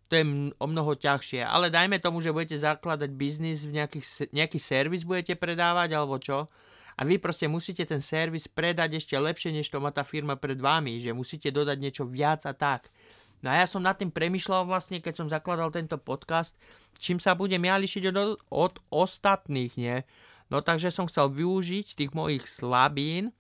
to 0.09 0.19
je 0.19 0.25
o 0.57 0.67
mnoho 0.67 0.93
ťažšie. 0.95 1.47
Ale 1.47 1.73
dajme 1.73 1.99
tomu, 2.03 2.21
že 2.21 2.35
budete 2.35 2.59
zakladať 2.59 3.11
biznis, 3.15 3.65
nejaký, 3.65 4.01
nejaký 4.35 4.59
servis 4.59 5.07
budete 5.07 5.39
predávať 5.39 5.97
alebo 5.97 6.19
čo. 6.21 6.51
A 6.97 7.09
vy 7.09 7.17
proste 7.17 7.49
musíte 7.49 7.89
ten 7.89 8.05
servis 8.05 8.45
predať 8.45 9.01
ešte 9.01 9.17
lepšie, 9.17 9.51
než 9.51 9.73
to 9.73 9.81
má 9.81 9.89
tá 9.89 10.05
firma 10.05 10.37
pred 10.37 10.61
vami. 10.61 11.01
Že 11.01 11.17
musíte 11.17 11.49
dodať 11.49 11.79
niečo 11.81 12.05
viac 12.05 12.45
a 12.45 12.53
tak. 12.53 12.93
No 13.43 13.51
a 13.51 13.59
ja 13.59 13.67
som 13.67 13.83
nad 13.83 13.99
tým 13.99 14.15
premyšľal 14.15 14.71
vlastne, 14.71 15.03
keď 15.03 15.15
som 15.19 15.27
zakladal 15.27 15.75
tento 15.75 15.99
podcast, 15.99 16.55
čím 17.03 17.19
sa 17.19 17.35
budem 17.35 17.59
ja 17.67 17.75
lišiť 17.75 18.15
od, 18.15 18.39
od 18.55 18.75
ostatných, 18.95 19.73
nie? 19.75 19.99
No 20.47 20.63
takže 20.63 20.95
som 20.95 21.11
chcel 21.11 21.33
využiť 21.33 21.99
tých 21.99 22.13
mojich 22.15 22.47
slabín 22.47 23.35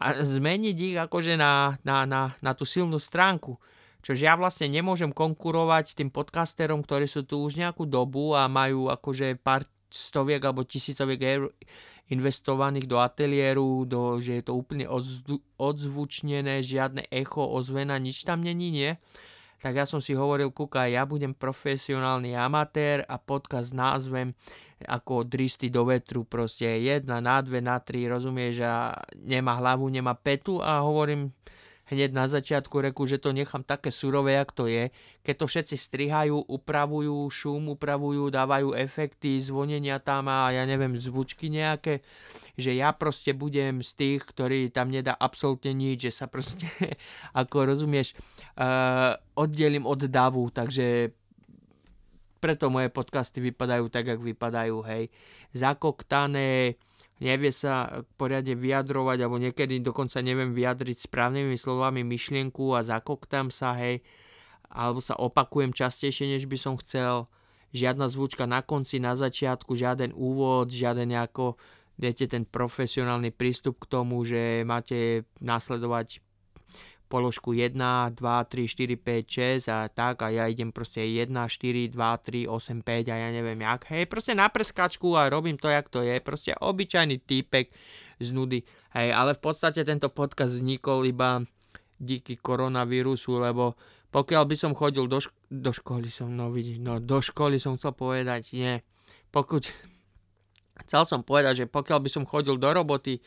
a 0.00 0.16
zmeniť 0.18 0.76
ich 0.80 0.96
akože 0.98 1.38
na, 1.38 1.78
na, 1.86 2.08
na, 2.08 2.34
na 2.40 2.52
tú 2.58 2.66
silnú 2.66 2.98
stránku. 2.98 3.60
Čože 4.00 4.24
ja 4.24 4.34
vlastne 4.36 4.66
nemôžem 4.68 5.12
konkurovať 5.12 5.96
tým 5.96 6.08
podcasterom, 6.08 6.80
ktorí 6.80 7.04
sú 7.04 7.24
tu 7.24 7.44
už 7.44 7.60
nejakú 7.60 7.84
dobu 7.84 8.32
a 8.32 8.48
majú 8.48 8.88
akože 8.88 9.36
pár 9.40 9.68
stoviek 9.92 10.40
alebo 10.40 10.64
tisícoviek 10.64 11.20
eur 11.20 11.52
investovaných 12.10 12.90
do 12.90 12.98
ateliéru, 12.98 13.86
do, 13.86 14.18
že 14.18 14.42
je 14.42 14.44
to 14.44 14.58
úplne 14.58 14.86
odzvučnené, 15.56 16.58
žiadne 16.66 17.06
echo, 17.06 17.46
ozvena, 17.46 17.94
nič 18.02 18.26
tam 18.26 18.42
není, 18.42 18.74
nie? 18.74 18.98
Tak 19.62 19.76
ja 19.76 19.86
som 19.86 20.02
si 20.02 20.16
hovoril, 20.16 20.50
kúka, 20.50 20.90
ja 20.90 21.06
budem 21.06 21.36
profesionálny 21.36 22.34
amatér 22.34 23.06
a 23.06 23.20
podcast 23.20 23.70
názvem 23.70 24.34
ako 24.88 25.28
dristy 25.28 25.68
do 25.68 25.84
vetru, 25.84 26.24
proste 26.24 26.64
jedna 26.64 27.20
na 27.20 27.38
dve, 27.44 27.60
na 27.60 27.76
tri, 27.78 28.08
rozumieš, 28.08 28.64
a 28.64 28.96
nemá 29.20 29.60
hlavu, 29.60 29.86
nemá 29.92 30.16
petu 30.16 30.58
a 30.58 30.80
hovorím, 30.80 31.30
hneď 31.90 32.14
na 32.14 32.30
začiatku 32.30 32.70
reku, 32.70 33.02
že 33.04 33.18
to 33.18 33.34
nechám 33.34 33.66
také 33.66 33.90
surové, 33.90 34.38
jak 34.38 34.54
to 34.54 34.70
je. 34.70 34.94
Keď 35.26 35.34
to 35.34 35.46
všetci 35.50 35.76
strihajú, 35.76 36.38
upravujú 36.46 37.26
šum, 37.28 37.74
upravujú, 37.74 38.30
dávajú 38.30 38.78
efekty, 38.78 39.42
zvonenia 39.42 39.98
tam 39.98 40.30
a 40.30 40.54
ja 40.54 40.62
neviem, 40.64 40.94
zvučky 40.94 41.50
nejaké, 41.50 42.06
že 42.54 42.78
ja 42.78 42.94
proste 42.94 43.34
budem 43.34 43.82
z 43.82 43.90
tých, 43.98 44.22
ktorí 44.22 44.70
tam 44.70 44.94
nedá 44.94 45.18
absolútne 45.18 45.74
nič, 45.74 46.08
že 46.08 46.12
sa 46.14 46.30
proste, 46.30 46.70
ako 47.40 47.74
rozumieš, 47.74 48.14
uh, 48.54 49.18
oddelím 49.34 49.84
od 49.84 50.06
davu, 50.06 50.46
takže 50.54 51.10
preto 52.40 52.72
moje 52.72 52.88
podcasty 52.88 53.42
vypadajú 53.52 53.92
tak, 53.92 54.08
jak 54.08 54.20
vypadajú, 54.22 54.80
hej. 54.88 55.12
Zakoktané, 55.52 56.80
nevie 57.20 57.52
sa 57.52 58.04
poriadne 58.16 58.56
vyjadrovať, 58.56 59.18
alebo 59.20 59.36
niekedy 59.36 59.84
dokonca 59.84 60.24
neviem 60.24 60.56
vyjadriť 60.56 61.04
správnymi 61.04 61.54
slovami 61.54 62.00
myšlienku 62.02 62.72
a 62.72 62.80
zakoktam 62.80 63.52
sa, 63.52 63.76
hej, 63.76 64.00
alebo 64.72 65.04
sa 65.04 65.14
opakujem 65.20 65.76
častejšie, 65.76 66.36
než 66.36 66.48
by 66.48 66.56
som 66.56 66.74
chcel. 66.80 67.28
Žiadna 67.70 68.10
zvučka 68.10 68.50
na 68.50 68.66
konci, 68.66 68.98
na 68.98 69.14
začiatku, 69.14 69.78
žiaden 69.78 70.10
úvod, 70.16 70.74
žiaden 70.74 71.14
nejako, 71.14 71.54
viete, 72.00 72.26
ten 72.26 72.42
profesionálny 72.42 73.30
prístup 73.30 73.78
k 73.84 73.90
tomu, 74.00 74.24
že 74.26 74.66
máte 74.66 75.28
nasledovať 75.38 76.18
položku 77.10 77.50
1, 77.50 77.74
2, 77.74 78.14
3, 78.14 78.70
4, 78.70 78.94
5, 78.94 79.66
6 79.66 79.74
a 79.74 79.90
tak 79.90 80.22
a 80.22 80.30
ja 80.30 80.46
idem 80.46 80.70
proste 80.70 81.02
1, 81.02 81.26
4, 81.26 81.90
2, 81.90 81.98
3, 81.98 82.46
8, 82.46 82.86
5 82.86 83.10
a 83.10 83.16
ja 83.18 83.28
neviem 83.34 83.58
jak. 83.58 83.90
Hej, 83.90 84.06
proste 84.06 84.38
na 84.38 84.46
preskačku 84.46 85.18
a 85.18 85.26
robím 85.26 85.58
to, 85.58 85.66
jak 85.66 85.90
to 85.90 86.06
je. 86.06 86.22
Proste 86.22 86.54
obyčajný 86.54 87.18
týpek 87.18 87.74
z 88.22 88.28
nudy. 88.30 88.62
Hej, 88.94 89.10
ale 89.10 89.34
v 89.34 89.42
podstate 89.42 89.82
tento 89.82 90.06
podcast 90.06 90.54
vznikol 90.54 91.02
iba 91.10 91.42
díky 91.98 92.38
koronavírusu, 92.38 93.42
lebo 93.42 93.74
pokiaľ 94.14 94.44
by 94.46 94.56
som 94.56 94.72
chodil 94.74 95.10
do, 95.10 95.18
šk- 95.18 95.34
do 95.50 95.70
školy, 95.74 96.06
som, 96.10 96.30
no 96.30 96.54
vidíš, 96.54 96.78
no 96.78 97.02
do 97.02 97.18
školy 97.18 97.58
som 97.58 97.74
chcel 97.74 97.94
povedať, 97.94 98.54
nie. 98.54 98.82
Pokud, 99.30 99.66
chcel 100.86 101.02
som 101.06 101.22
povedať, 101.22 101.66
že 101.66 101.66
pokiaľ 101.70 101.98
by 102.02 102.10
som 102.10 102.24
chodil 102.26 102.58
do 102.58 102.70
roboty, 102.70 103.22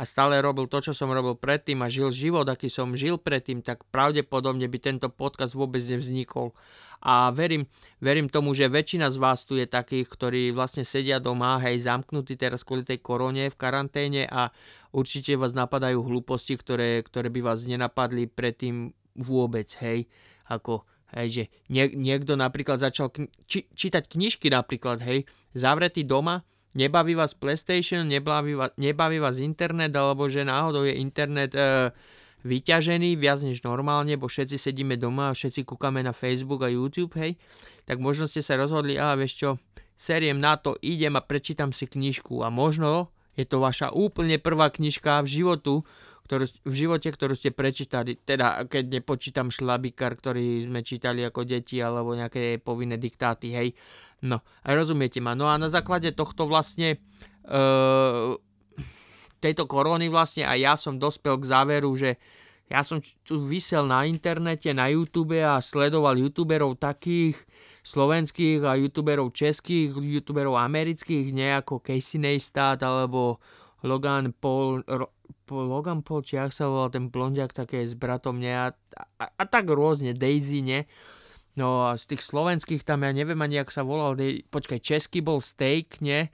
a 0.00 0.08
stále 0.08 0.40
robil 0.40 0.64
to, 0.64 0.80
čo 0.80 0.96
som 0.96 1.12
robil 1.12 1.36
predtým 1.36 1.84
a 1.84 1.92
žil 1.92 2.08
život, 2.08 2.48
aký 2.48 2.72
som 2.72 2.96
žil 2.96 3.20
predtým, 3.20 3.60
tak 3.60 3.84
pravdepodobne 3.92 4.64
by 4.64 4.78
tento 4.80 5.12
podcast 5.12 5.52
vôbec 5.52 5.84
nevznikol. 5.84 6.56
A 7.04 7.28
verím, 7.36 7.68
verím 8.00 8.32
tomu, 8.32 8.56
že 8.56 8.72
väčšina 8.72 9.12
z 9.12 9.20
vás 9.20 9.44
tu 9.44 9.60
je 9.60 9.68
takých, 9.68 10.08
ktorí 10.08 10.42
vlastne 10.56 10.88
sedia 10.88 11.20
doma, 11.20 11.60
hej, 11.60 11.84
zamknutí 11.84 12.40
teraz 12.40 12.64
kvôli 12.64 12.88
tej 12.88 13.04
korone 13.04 13.52
v 13.52 13.60
karanténe 13.60 14.24
a 14.24 14.48
určite 14.96 15.36
vás 15.36 15.52
napadajú 15.52 16.00
hlúposti, 16.00 16.56
ktoré, 16.56 17.04
ktoré 17.04 17.28
by 17.28 17.52
vás 17.52 17.68
nenapadli 17.68 18.24
predtým 18.24 18.96
vôbec, 19.20 19.68
hej, 19.84 20.08
ako 20.48 20.88
Hej, 21.10 21.28
že 21.34 21.44
nie, 21.66 21.90
niekto 21.98 22.38
napríklad 22.38 22.78
začal 22.78 23.10
kni- 23.10 23.34
či, 23.42 23.66
čítať 23.66 24.06
knižky 24.06 24.46
napríklad, 24.46 25.02
hej, 25.02 25.26
zavretý 25.58 26.06
doma, 26.06 26.46
nebaví 26.74 27.14
vás 27.14 27.34
PlayStation, 27.34 28.06
nebaví 28.06 28.54
vás, 28.54 28.70
nebaví 28.78 29.18
vás 29.18 29.38
internet, 29.38 29.94
alebo 29.96 30.30
že 30.30 30.46
náhodou 30.46 30.86
je 30.86 30.94
internet 30.94 31.54
e, 31.54 31.90
vyťažený 32.46 33.18
viac 33.18 33.42
než 33.42 33.60
normálne, 33.66 34.14
bo 34.16 34.30
všetci 34.30 34.56
sedíme 34.56 34.96
doma 34.96 35.30
a 35.30 35.36
všetci 35.36 35.66
kúkame 35.66 36.00
na 36.00 36.14
Facebook 36.14 36.62
a 36.64 36.70
YouTube, 36.70 37.14
hej, 37.18 37.36
tak 37.84 37.98
možno 37.98 38.30
ste 38.30 38.40
sa 38.40 38.54
rozhodli, 38.56 38.96
a 38.96 39.12
vieš 39.18 39.32
čo, 39.36 39.48
seriem 40.00 40.40
na 40.40 40.56
to, 40.56 40.78
idem 40.80 41.18
a 41.18 41.22
prečítam 41.22 41.76
si 41.76 41.84
knižku. 41.84 42.40
A 42.40 42.48
možno 42.48 43.12
je 43.36 43.44
to 43.44 43.60
vaša 43.60 43.92
úplne 43.92 44.40
prvá 44.40 44.72
knižka 44.72 45.20
v 45.20 45.28
životu, 45.28 45.84
ktorú, 46.24 46.46
v 46.62 46.74
živote, 46.86 47.10
ktorú 47.10 47.34
ste 47.34 47.50
prečítali, 47.50 48.14
teda 48.14 48.64
keď 48.70 49.02
nepočítam 49.02 49.50
šlabikár, 49.50 50.14
ktorý 50.14 50.70
sme 50.70 50.86
čítali 50.86 51.26
ako 51.26 51.42
deti, 51.42 51.82
alebo 51.82 52.14
nejaké 52.14 52.62
povinné 52.62 52.96
diktáty, 52.96 53.50
hej. 53.50 53.74
No, 54.20 54.44
a 54.60 54.68
rozumiete 54.76 55.20
ma. 55.20 55.32
No 55.32 55.48
a 55.48 55.56
na 55.56 55.72
základe 55.72 56.12
tohto 56.12 56.44
vlastne 56.44 57.00
uh, 57.48 58.36
tejto 59.40 59.64
korony 59.64 60.12
vlastne 60.12 60.44
a 60.44 60.52
ja 60.54 60.76
som 60.76 61.00
dospel 61.00 61.40
k 61.40 61.48
záveru, 61.48 61.96
že 61.96 62.20
ja 62.70 62.86
som 62.86 63.02
tu 63.26 63.42
vysel 63.42 63.88
na 63.88 64.06
internete, 64.06 64.70
na 64.70 64.86
YouTube 64.86 65.34
a 65.42 65.58
sledoval 65.58 66.14
youtuberov 66.20 66.78
takých 66.78 67.34
slovenských 67.82 68.62
a 68.62 68.78
youtuberov 68.78 69.34
českých, 69.34 69.96
youtuberov 69.98 70.54
amerických, 70.54 71.34
nejako 71.34 71.82
Casey 71.82 72.22
Neistat 72.22 72.78
alebo 72.84 73.42
Logan 73.82 74.30
Paul, 74.36 74.84
Ro, 74.86 75.10
Logan 75.50 76.04
Paul, 76.06 76.22
či 76.22 76.38
ak 76.38 76.54
sa 76.54 76.70
volal 76.70 76.94
ten 76.94 77.10
blondiak 77.10 77.50
také 77.50 77.82
s 77.82 77.98
bratom, 77.98 78.38
ne, 78.38 78.52
a, 78.54 78.70
a, 79.18 79.24
a 79.26 79.44
tak 79.48 79.66
rôzne, 79.66 80.14
Daisy, 80.14 80.62
ne. 80.62 80.86
No 81.60 81.92
a 81.92 82.00
z 82.00 82.16
tých 82.16 82.24
slovenských 82.24 82.88
tam, 82.88 83.04
ja 83.04 83.12
neviem 83.12 83.36
ani, 83.36 83.60
jak 83.60 83.68
sa 83.68 83.84
volal, 83.84 84.16
de, 84.16 84.40
počkaj, 84.48 84.80
český 84.80 85.20
bol 85.20 85.44
Steak, 85.44 86.00
ne, 86.00 86.32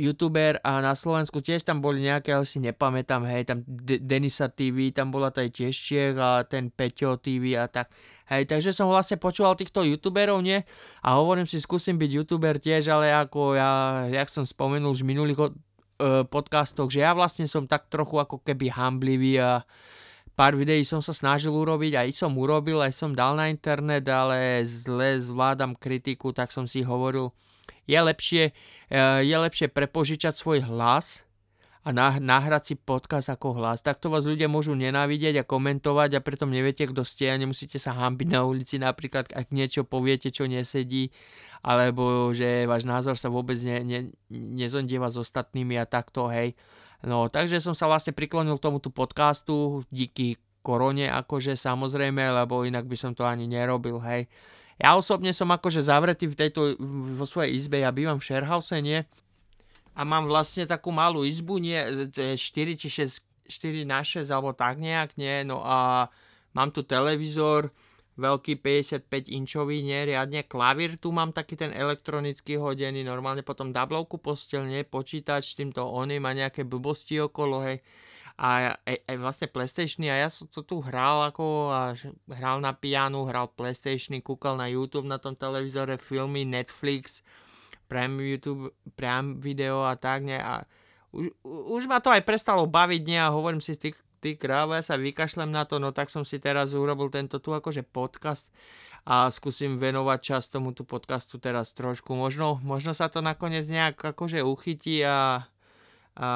youtuber 0.00 0.56
a 0.64 0.80
na 0.80 0.96
Slovensku 0.96 1.44
tiež 1.44 1.60
tam 1.60 1.84
boli 1.84 2.00
nejaké, 2.00 2.32
ale 2.32 2.48
si 2.48 2.56
nepamätám, 2.56 3.28
hej, 3.28 3.44
tam 3.44 3.60
De- 3.68 4.00
Denisa 4.00 4.48
TV, 4.48 4.96
tam 4.96 5.12
bola 5.12 5.28
taj 5.28 5.52
tiež 5.52 5.76
Čiech 5.76 6.16
a 6.16 6.40
ten 6.48 6.72
Peťo 6.72 7.20
TV 7.20 7.60
a 7.60 7.68
tak. 7.68 7.92
Hej, 8.32 8.48
takže 8.48 8.72
som 8.72 8.88
vlastne 8.88 9.20
počúval 9.20 9.58
týchto 9.60 9.84
youtuberov, 9.84 10.40
nie? 10.40 10.64
A 11.04 11.20
hovorím 11.20 11.44
si, 11.44 11.60
skúsim 11.60 12.00
byť 12.00 12.10
youtuber 12.22 12.56
tiež, 12.56 12.88
ale 12.88 13.12
ako 13.12 13.58
ja, 13.58 14.06
jak 14.08 14.30
som 14.32 14.46
spomenul 14.46 14.94
už 14.94 15.02
v 15.04 15.10
minulých 15.12 15.38
uh, 15.42 15.50
podcastoch, 16.24 16.88
že 16.88 17.04
ja 17.04 17.12
vlastne 17.12 17.44
som 17.44 17.66
tak 17.66 17.90
trochu 17.92 18.16
ako 18.16 18.40
keby 18.40 18.72
hamblivý 18.72 19.42
a 19.42 19.66
pár 20.40 20.56
videí 20.56 20.88
som 20.88 21.04
sa 21.04 21.12
snažil 21.12 21.52
urobiť, 21.52 22.00
aj 22.00 22.16
som 22.16 22.32
urobil, 22.40 22.80
aj 22.80 22.96
som 22.96 23.12
dal 23.12 23.36
na 23.36 23.52
internet, 23.52 24.08
ale 24.08 24.64
zle 24.64 25.20
zvládam 25.20 25.76
kritiku, 25.76 26.32
tak 26.32 26.48
som 26.48 26.64
si 26.64 26.80
hovoril, 26.80 27.28
je 27.84 28.00
lepšie, 28.00 28.56
uh, 28.88 29.20
je 29.20 29.36
lepšie 29.36 29.68
prepožičať 29.68 30.40
svoj 30.40 30.64
hlas, 30.64 31.20
a 31.80 31.96
nahrať 32.20 32.62
si 32.72 32.74
podcast 32.76 33.32
ako 33.32 33.56
hlas. 33.56 33.80
Takto 33.80 34.12
vás 34.12 34.28
ľudia 34.28 34.52
môžu 34.52 34.76
nenávidieť 34.76 35.40
a 35.40 35.48
komentovať 35.48 36.12
a 36.16 36.20
preto 36.20 36.44
neviete, 36.44 36.84
kto 36.84 37.08
ste 37.08 37.32
a 37.32 37.40
nemusíte 37.40 37.80
sa 37.80 37.96
hambiť 37.96 38.28
na 38.36 38.44
ulici 38.44 38.76
napríklad, 38.76 39.32
ak 39.32 39.48
niečo 39.48 39.88
poviete, 39.88 40.28
čo 40.28 40.44
nesedí, 40.44 41.08
alebo 41.64 42.36
že 42.36 42.68
váš 42.68 42.84
názor 42.84 43.16
sa 43.16 43.32
vôbec 43.32 43.56
ne, 43.64 43.80
ne, 43.80 44.00
nezondieva 44.28 45.08
s 45.08 45.16
ostatnými 45.24 45.80
a 45.80 45.88
takto, 45.88 46.28
hej. 46.28 46.52
No, 47.00 47.32
takže 47.32 47.62
som 47.64 47.72
sa 47.72 47.88
vlastne 47.88 48.12
priklonil 48.12 48.60
tomuto 48.60 48.92
podcastu 48.92 49.86
díky 49.88 50.36
korone, 50.60 51.08
akože 51.08 51.56
samozrejme, 51.56 52.20
lebo 52.20 52.68
inak 52.68 52.84
by 52.84 52.96
som 52.96 53.16
to 53.16 53.24
ani 53.24 53.48
nerobil, 53.48 53.96
hej. 54.04 54.28
Ja 54.76 54.96
osobne 54.96 55.32
som 55.32 55.48
akože 55.48 55.80
zavretý 55.80 56.28
v 56.28 56.36
tejto, 56.36 56.76
vo 57.16 57.24
svojej 57.24 57.56
izbe, 57.56 57.80
ja 57.80 57.92
bývam 57.92 58.20
v 58.20 58.26
sharehouse, 58.28 58.76
nie? 58.80 59.04
a 59.94 60.06
mám 60.06 60.24
vlastne 60.30 60.64
takú 60.64 60.94
malú 60.94 61.26
izbu, 61.26 61.58
nie, 61.58 61.76
4 62.14 62.40
či 62.80 62.88
6, 62.88 63.20
4 63.50 63.84
na 63.84 64.00
6 64.00 64.30
alebo 64.30 64.54
tak 64.54 64.78
nejak, 64.78 65.18
nie, 65.18 65.42
no 65.44 65.60
a 65.60 66.08
mám 66.54 66.70
tu 66.70 66.80
televízor, 66.80 67.68
veľký 68.20 68.60
55 68.60 69.08
inčový, 69.32 69.80
nie, 69.80 70.12
riadne. 70.12 70.44
Klavír, 70.44 71.00
tu 71.00 71.08
mám 71.10 71.32
taký 71.32 71.56
ten 71.56 71.72
elektronický 71.72 72.60
hodený, 72.60 73.00
normálne 73.00 73.40
potom 73.40 73.72
dablovku 73.72 74.20
postel, 74.20 74.68
nie, 74.68 74.84
počítač 74.84 75.56
s 75.56 75.58
týmto 75.58 75.80
oným 75.88 76.28
a 76.28 76.36
nejaké 76.36 76.68
blbosti 76.68 77.16
okolo, 77.18 77.64
hej, 77.64 77.80
a 78.40 78.72
aj, 78.72 78.96
aj 79.04 79.16
vlastne 79.20 79.48
PlayStation 79.52 80.00
a 80.08 80.16
ja 80.16 80.32
som 80.32 80.48
to 80.48 80.64
tu 80.64 80.80
hral 80.80 81.28
ako 81.28 81.68
a 81.68 81.92
hral 82.32 82.64
na 82.64 82.72
pianu, 82.72 83.28
hral 83.28 83.52
PlayStation, 83.52 84.16
kúkal 84.24 84.56
na 84.56 84.64
YouTube 84.64 85.04
na 85.04 85.20
tom 85.20 85.36
televízore 85.36 86.00
filmy, 86.00 86.48
Netflix, 86.48 87.20
Prime 87.84 88.16
YouTube, 88.16 88.72
Prime 88.96 89.36
video 89.36 89.84
a 89.84 89.92
tak, 90.00 90.24
ne, 90.24 90.40
a 90.40 90.64
už, 91.12 91.28
už 91.44 91.84
ma 91.84 92.00
to 92.00 92.08
aj 92.08 92.24
prestalo 92.24 92.64
baviť, 92.64 93.02
ne, 93.12 93.18
a 93.20 93.28
hovorím 93.28 93.60
si, 93.60 93.76
ty, 93.76 93.92
ty 94.20 94.36
kráva, 94.36 94.78
ja 94.78 94.84
sa 94.84 95.00
vykašlem 95.00 95.48
na 95.48 95.64
to, 95.64 95.80
no 95.80 95.90
tak 95.96 96.12
som 96.12 96.22
si 96.22 96.36
teraz 96.36 96.76
urobil 96.76 97.08
tento 97.08 97.40
tu 97.40 97.56
akože 97.56 97.82
podcast 97.82 98.46
a 99.08 99.32
skúsim 99.32 99.80
venovať 99.80 100.18
čas 100.20 100.52
tomuto 100.52 100.84
podcastu 100.84 101.40
teraz 101.40 101.72
trošku. 101.72 102.12
Možno, 102.12 102.60
možno 102.60 102.92
sa 102.92 103.08
to 103.08 103.24
nakoniec 103.24 103.64
nejak 103.64 103.96
akože 103.96 104.44
uchytí 104.44 105.00
a, 105.08 105.48
a 106.20 106.28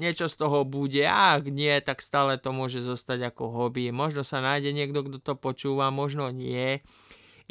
niečo 0.00 0.32
z 0.32 0.34
toho 0.40 0.64
bude, 0.64 1.04
a 1.04 1.36
ak 1.36 1.52
nie, 1.52 1.76
tak 1.84 2.00
stále 2.00 2.40
to 2.40 2.56
môže 2.56 2.80
zostať 2.80 3.36
ako 3.36 3.52
hobby. 3.52 3.92
Možno 3.92 4.24
sa 4.24 4.40
nájde 4.40 4.72
niekto, 4.72 5.04
kto 5.04 5.18
to 5.20 5.34
počúva, 5.36 5.92
možno 5.92 6.32
nie. 6.32 6.80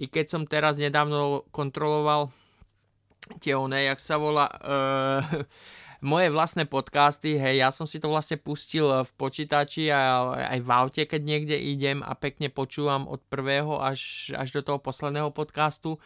I 0.02 0.10
keď 0.10 0.26
som 0.26 0.50
teraz 0.50 0.82
nedávno 0.82 1.46
kontroloval 1.54 2.34
tie 3.38 3.54
one, 3.54 3.86
jak 3.86 4.02
sa 4.02 4.18
volá, 4.18 4.50
uh, 4.50 5.22
moje 6.00 6.32
vlastné 6.32 6.64
podcasty, 6.64 7.36
hej, 7.36 7.60
ja 7.60 7.70
som 7.76 7.84
si 7.84 8.00
to 8.00 8.08
vlastne 8.08 8.40
pustil 8.40 8.88
v 8.88 9.12
počítači 9.20 9.92
a 9.92 10.32
aj 10.56 10.60
v 10.64 10.70
aute, 10.72 11.02
keď 11.04 11.22
niekde 11.22 11.58
idem 11.60 12.00
a 12.00 12.16
pekne 12.16 12.48
počúvam 12.48 13.04
od 13.08 13.20
prvého 13.28 13.80
až, 13.84 14.32
až 14.36 14.56
do 14.56 14.62
toho 14.64 14.80
posledného 14.80 15.32
podcastu. 15.36 16.00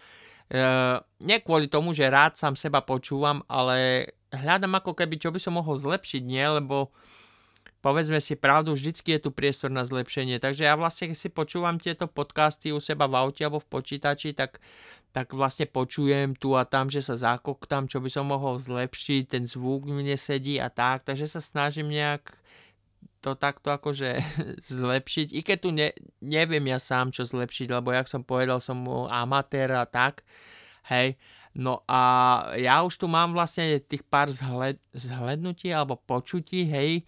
Uh, 0.54 1.02
nie 1.24 1.40
kvôli 1.42 1.72
tomu, 1.72 1.96
že 1.96 2.10
rád 2.10 2.38
sám 2.38 2.54
seba 2.60 2.84
počúvam, 2.84 3.42
ale 3.48 4.10
hľadám 4.34 4.82
ako 4.82 4.98
keby, 4.98 5.16
čo 5.22 5.30
by 5.30 5.40
som 5.40 5.58
mohol 5.58 5.78
zlepšiť, 5.78 6.22
nie, 6.26 6.44
lebo 6.44 6.94
povedzme 7.84 8.18
si 8.24 8.40
pravdu, 8.40 8.74
vždycky 8.74 9.20
je 9.20 9.28
tu 9.28 9.30
priestor 9.30 9.68
na 9.68 9.84
zlepšenie. 9.84 10.40
Takže 10.40 10.64
ja 10.64 10.74
vlastne, 10.80 11.12
keď 11.12 11.18
si 11.20 11.30
počúvam 11.30 11.76
tieto 11.78 12.08
podcasty 12.08 12.72
u 12.72 12.80
seba 12.80 13.12
v 13.12 13.20
aute 13.20 13.44
alebo 13.44 13.60
v 13.60 13.70
počítači, 13.70 14.32
tak, 14.32 14.64
tak 15.14 15.38
vlastne 15.38 15.70
počujem 15.70 16.34
tu 16.34 16.58
a 16.58 16.66
tam, 16.66 16.90
že 16.90 17.06
sa 17.06 17.14
zakoktám, 17.14 17.86
čo 17.86 18.02
by 18.02 18.10
som 18.10 18.26
mohol 18.26 18.58
zlepšiť, 18.58 19.30
ten 19.30 19.46
zvuk 19.46 19.86
mne 19.86 20.18
sedí 20.18 20.58
a 20.58 20.74
tak, 20.74 21.06
takže 21.06 21.30
sa 21.30 21.38
snažím 21.38 21.94
nejak 21.94 22.34
to 23.22 23.38
takto 23.38 23.70
akože 23.70 24.20
zlepšiť, 24.74 25.28
i 25.32 25.40
keď 25.46 25.58
tu 25.62 25.70
ne, 25.70 25.94
neviem 26.20 26.66
ja 26.66 26.82
sám, 26.82 27.14
čo 27.14 27.30
zlepšiť, 27.30 27.70
lebo 27.70 27.94
jak 27.94 28.10
som 28.10 28.26
povedal, 28.26 28.58
som 28.58 28.82
amatér 29.08 29.72
a 29.78 29.86
tak, 29.86 30.26
hej, 30.90 31.16
No 31.54 31.86
a 31.86 32.02
ja 32.58 32.82
už 32.82 32.98
tu 32.98 33.06
mám 33.06 33.30
vlastne 33.30 33.78
tých 33.78 34.02
pár 34.10 34.34
zhled, 34.34 34.82
zhlednutí 34.90 35.70
alebo 35.70 36.02
počutí, 36.02 36.66
hej, 36.66 37.06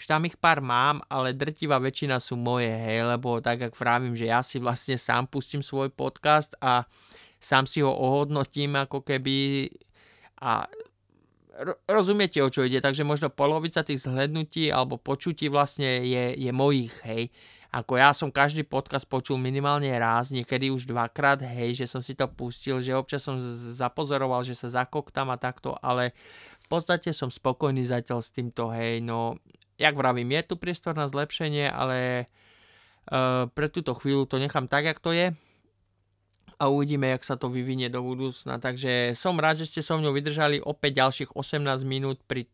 už 0.00 0.08
tam 0.08 0.24
ich 0.24 0.40
pár 0.40 0.64
mám, 0.64 1.04
ale 1.12 1.36
drtivá 1.36 1.76
väčšina 1.76 2.16
sú 2.16 2.40
moje, 2.40 2.72
hej, 2.72 3.04
lebo 3.04 3.36
tak, 3.44 3.68
ak 3.68 3.76
vravím, 3.76 4.16
že 4.16 4.32
ja 4.32 4.40
si 4.40 4.56
vlastne 4.56 4.96
sám 4.96 5.28
pustím 5.28 5.60
svoj 5.60 5.92
podcast 5.92 6.56
a 6.64 6.88
sám 7.42 7.66
si 7.66 7.82
ho 7.82 7.90
ohodnotím 7.90 8.78
ako 8.78 9.02
keby 9.02 9.66
a 10.38 10.70
rozumiete, 11.90 12.40
o 12.40 12.48
čo 12.48 12.64
ide, 12.64 12.80
takže 12.80 13.04
možno 13.04 13.28
polovica 13.28 13.84
tých 13.84 14.08
zhlednutí 14.08 14.72
alebo 14.72 14.96
počutí 14.96 15.52
vlastne 15.52 16.00
je, 16.06 16.38
je 16.38 16.50
mojich, 16.54 16.94
hej. 17.04 17.28
Ako 17.72 17.96
ja 17.96 18.12
som 18.12 18.28
každý 18.28 18.68
podcast 18.68 19.08
počul 19.08 19.40
minimálne 19.40 19.88
raz, 19.96 20.28
niekedy 20.28 20.68
už 20.68 20.84
dvakrát, 20.88 21.40
hej, 21.40 21.84
že 21.84 21.86
som 21.88 22.04
si 22.04 22.12
to 22.12 22.28
pustil, 22.28 22.80
že 22.84 22.96
občas 22.96 23.24
som 23.24 23.40
zapozoroval, 23.72 24.44
že 24.44 24.56
sa 24.56 24.84
zakoktám 24.84 25.32
a 25.32 25.40
takto, 25.40 25.76
ale 25.80 26.12
v 26.64 26.66
podstate 26.68 27.12
som 27.12 27.28
spokojný 27.28 27.84
zatiaľ 27.84 28.24
s 28.24 28.32
týmto, 28.32 28.72
hej, 28.72 29.00
no 29.04 29.36
jak 29.76 29.96
vravím, 29.96 30.36
je 30.36 30.52
tu 30.52 30.54
priestor 30.56 30.96
na 30.96 31.08
zlepšenie, 31.08 31.68
ale 31.68 32.28
uh, 33.08 33.48
pre 33.52 33.68
túto 33.72 33.96
chvíľu 33.96 34.28
to 34.28 34.36
nechám 34.40 34.68
tak, 34.68 34.88
jak 34.88 35.00
to 35.00 35.12
je 35.12 35.32
a 36.62 36.70
uvidíme, 36.70 37.10
jak 37.10 37.26
sa 37.26 37.34
to 37.34 37.50
vyvinie 37.50 37.90
do 37.90 38.06
budúcna. 38.06 38.62
Takže 38.62 39.18
som 39.18 39.34
rád, 39.34 39.66
že 39.66 39.66
ste 39.66 39.82
so 39.82 39.98
mnou 39.98 40.14
vydržali 40.14 40.62
opäť 40.62 41.02
ďalších 41.02 41.34
18 41.34 41.58
minút 41.82 42.22
pri, 42.22 42.46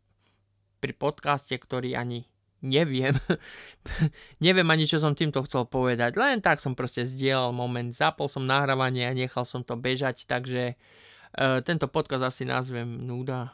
pri 0.80 0.96
podcaste, 0.96 1.52
ktorý 1.52 1.92
ani 1.92 2.24
neviem. 2.64 3.12
neviem 4.44 4.64
ani, 4.64 4.88
čo 4.88 4.96
som 4.96 5.12
týmto 5.12 5.44
chcel 5.44 5.68
povedať. 5.68 6.16
Len 6.16 6.40
tak 6.40 6.56
som 6.64 6.72
proste 6.72 7.04
zdieľal 7.04 7.52
moment, 7.52 7.92
zapol 7.92 8.32
som 8.32 8.48
nahrávanie 8.48 9.04
a 9.04 9.12
nechal 9.12 9.44
som 9.44 9.60
to 9.60 9.76
bežať, 9.76 10.24
takže 10.24 10.72
uh, 10.72 11.60
tento 11.60 11.84
podcast 11.84 12.32
asi 12.32 12.48
nazvem 12.48 13.04
Núda. 13.04 13.52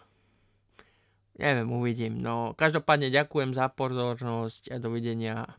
Neviem, 1.34 1.66
uvidím. 1.74 2.22
No, 2.22 2.54
každopádne 2.54 3.10
ďakujem 3.10 3.58
za 3.58 3.66
pozornosť 3.74 4.70
a 4.70 4.78
dovidenia. 4.78 5.50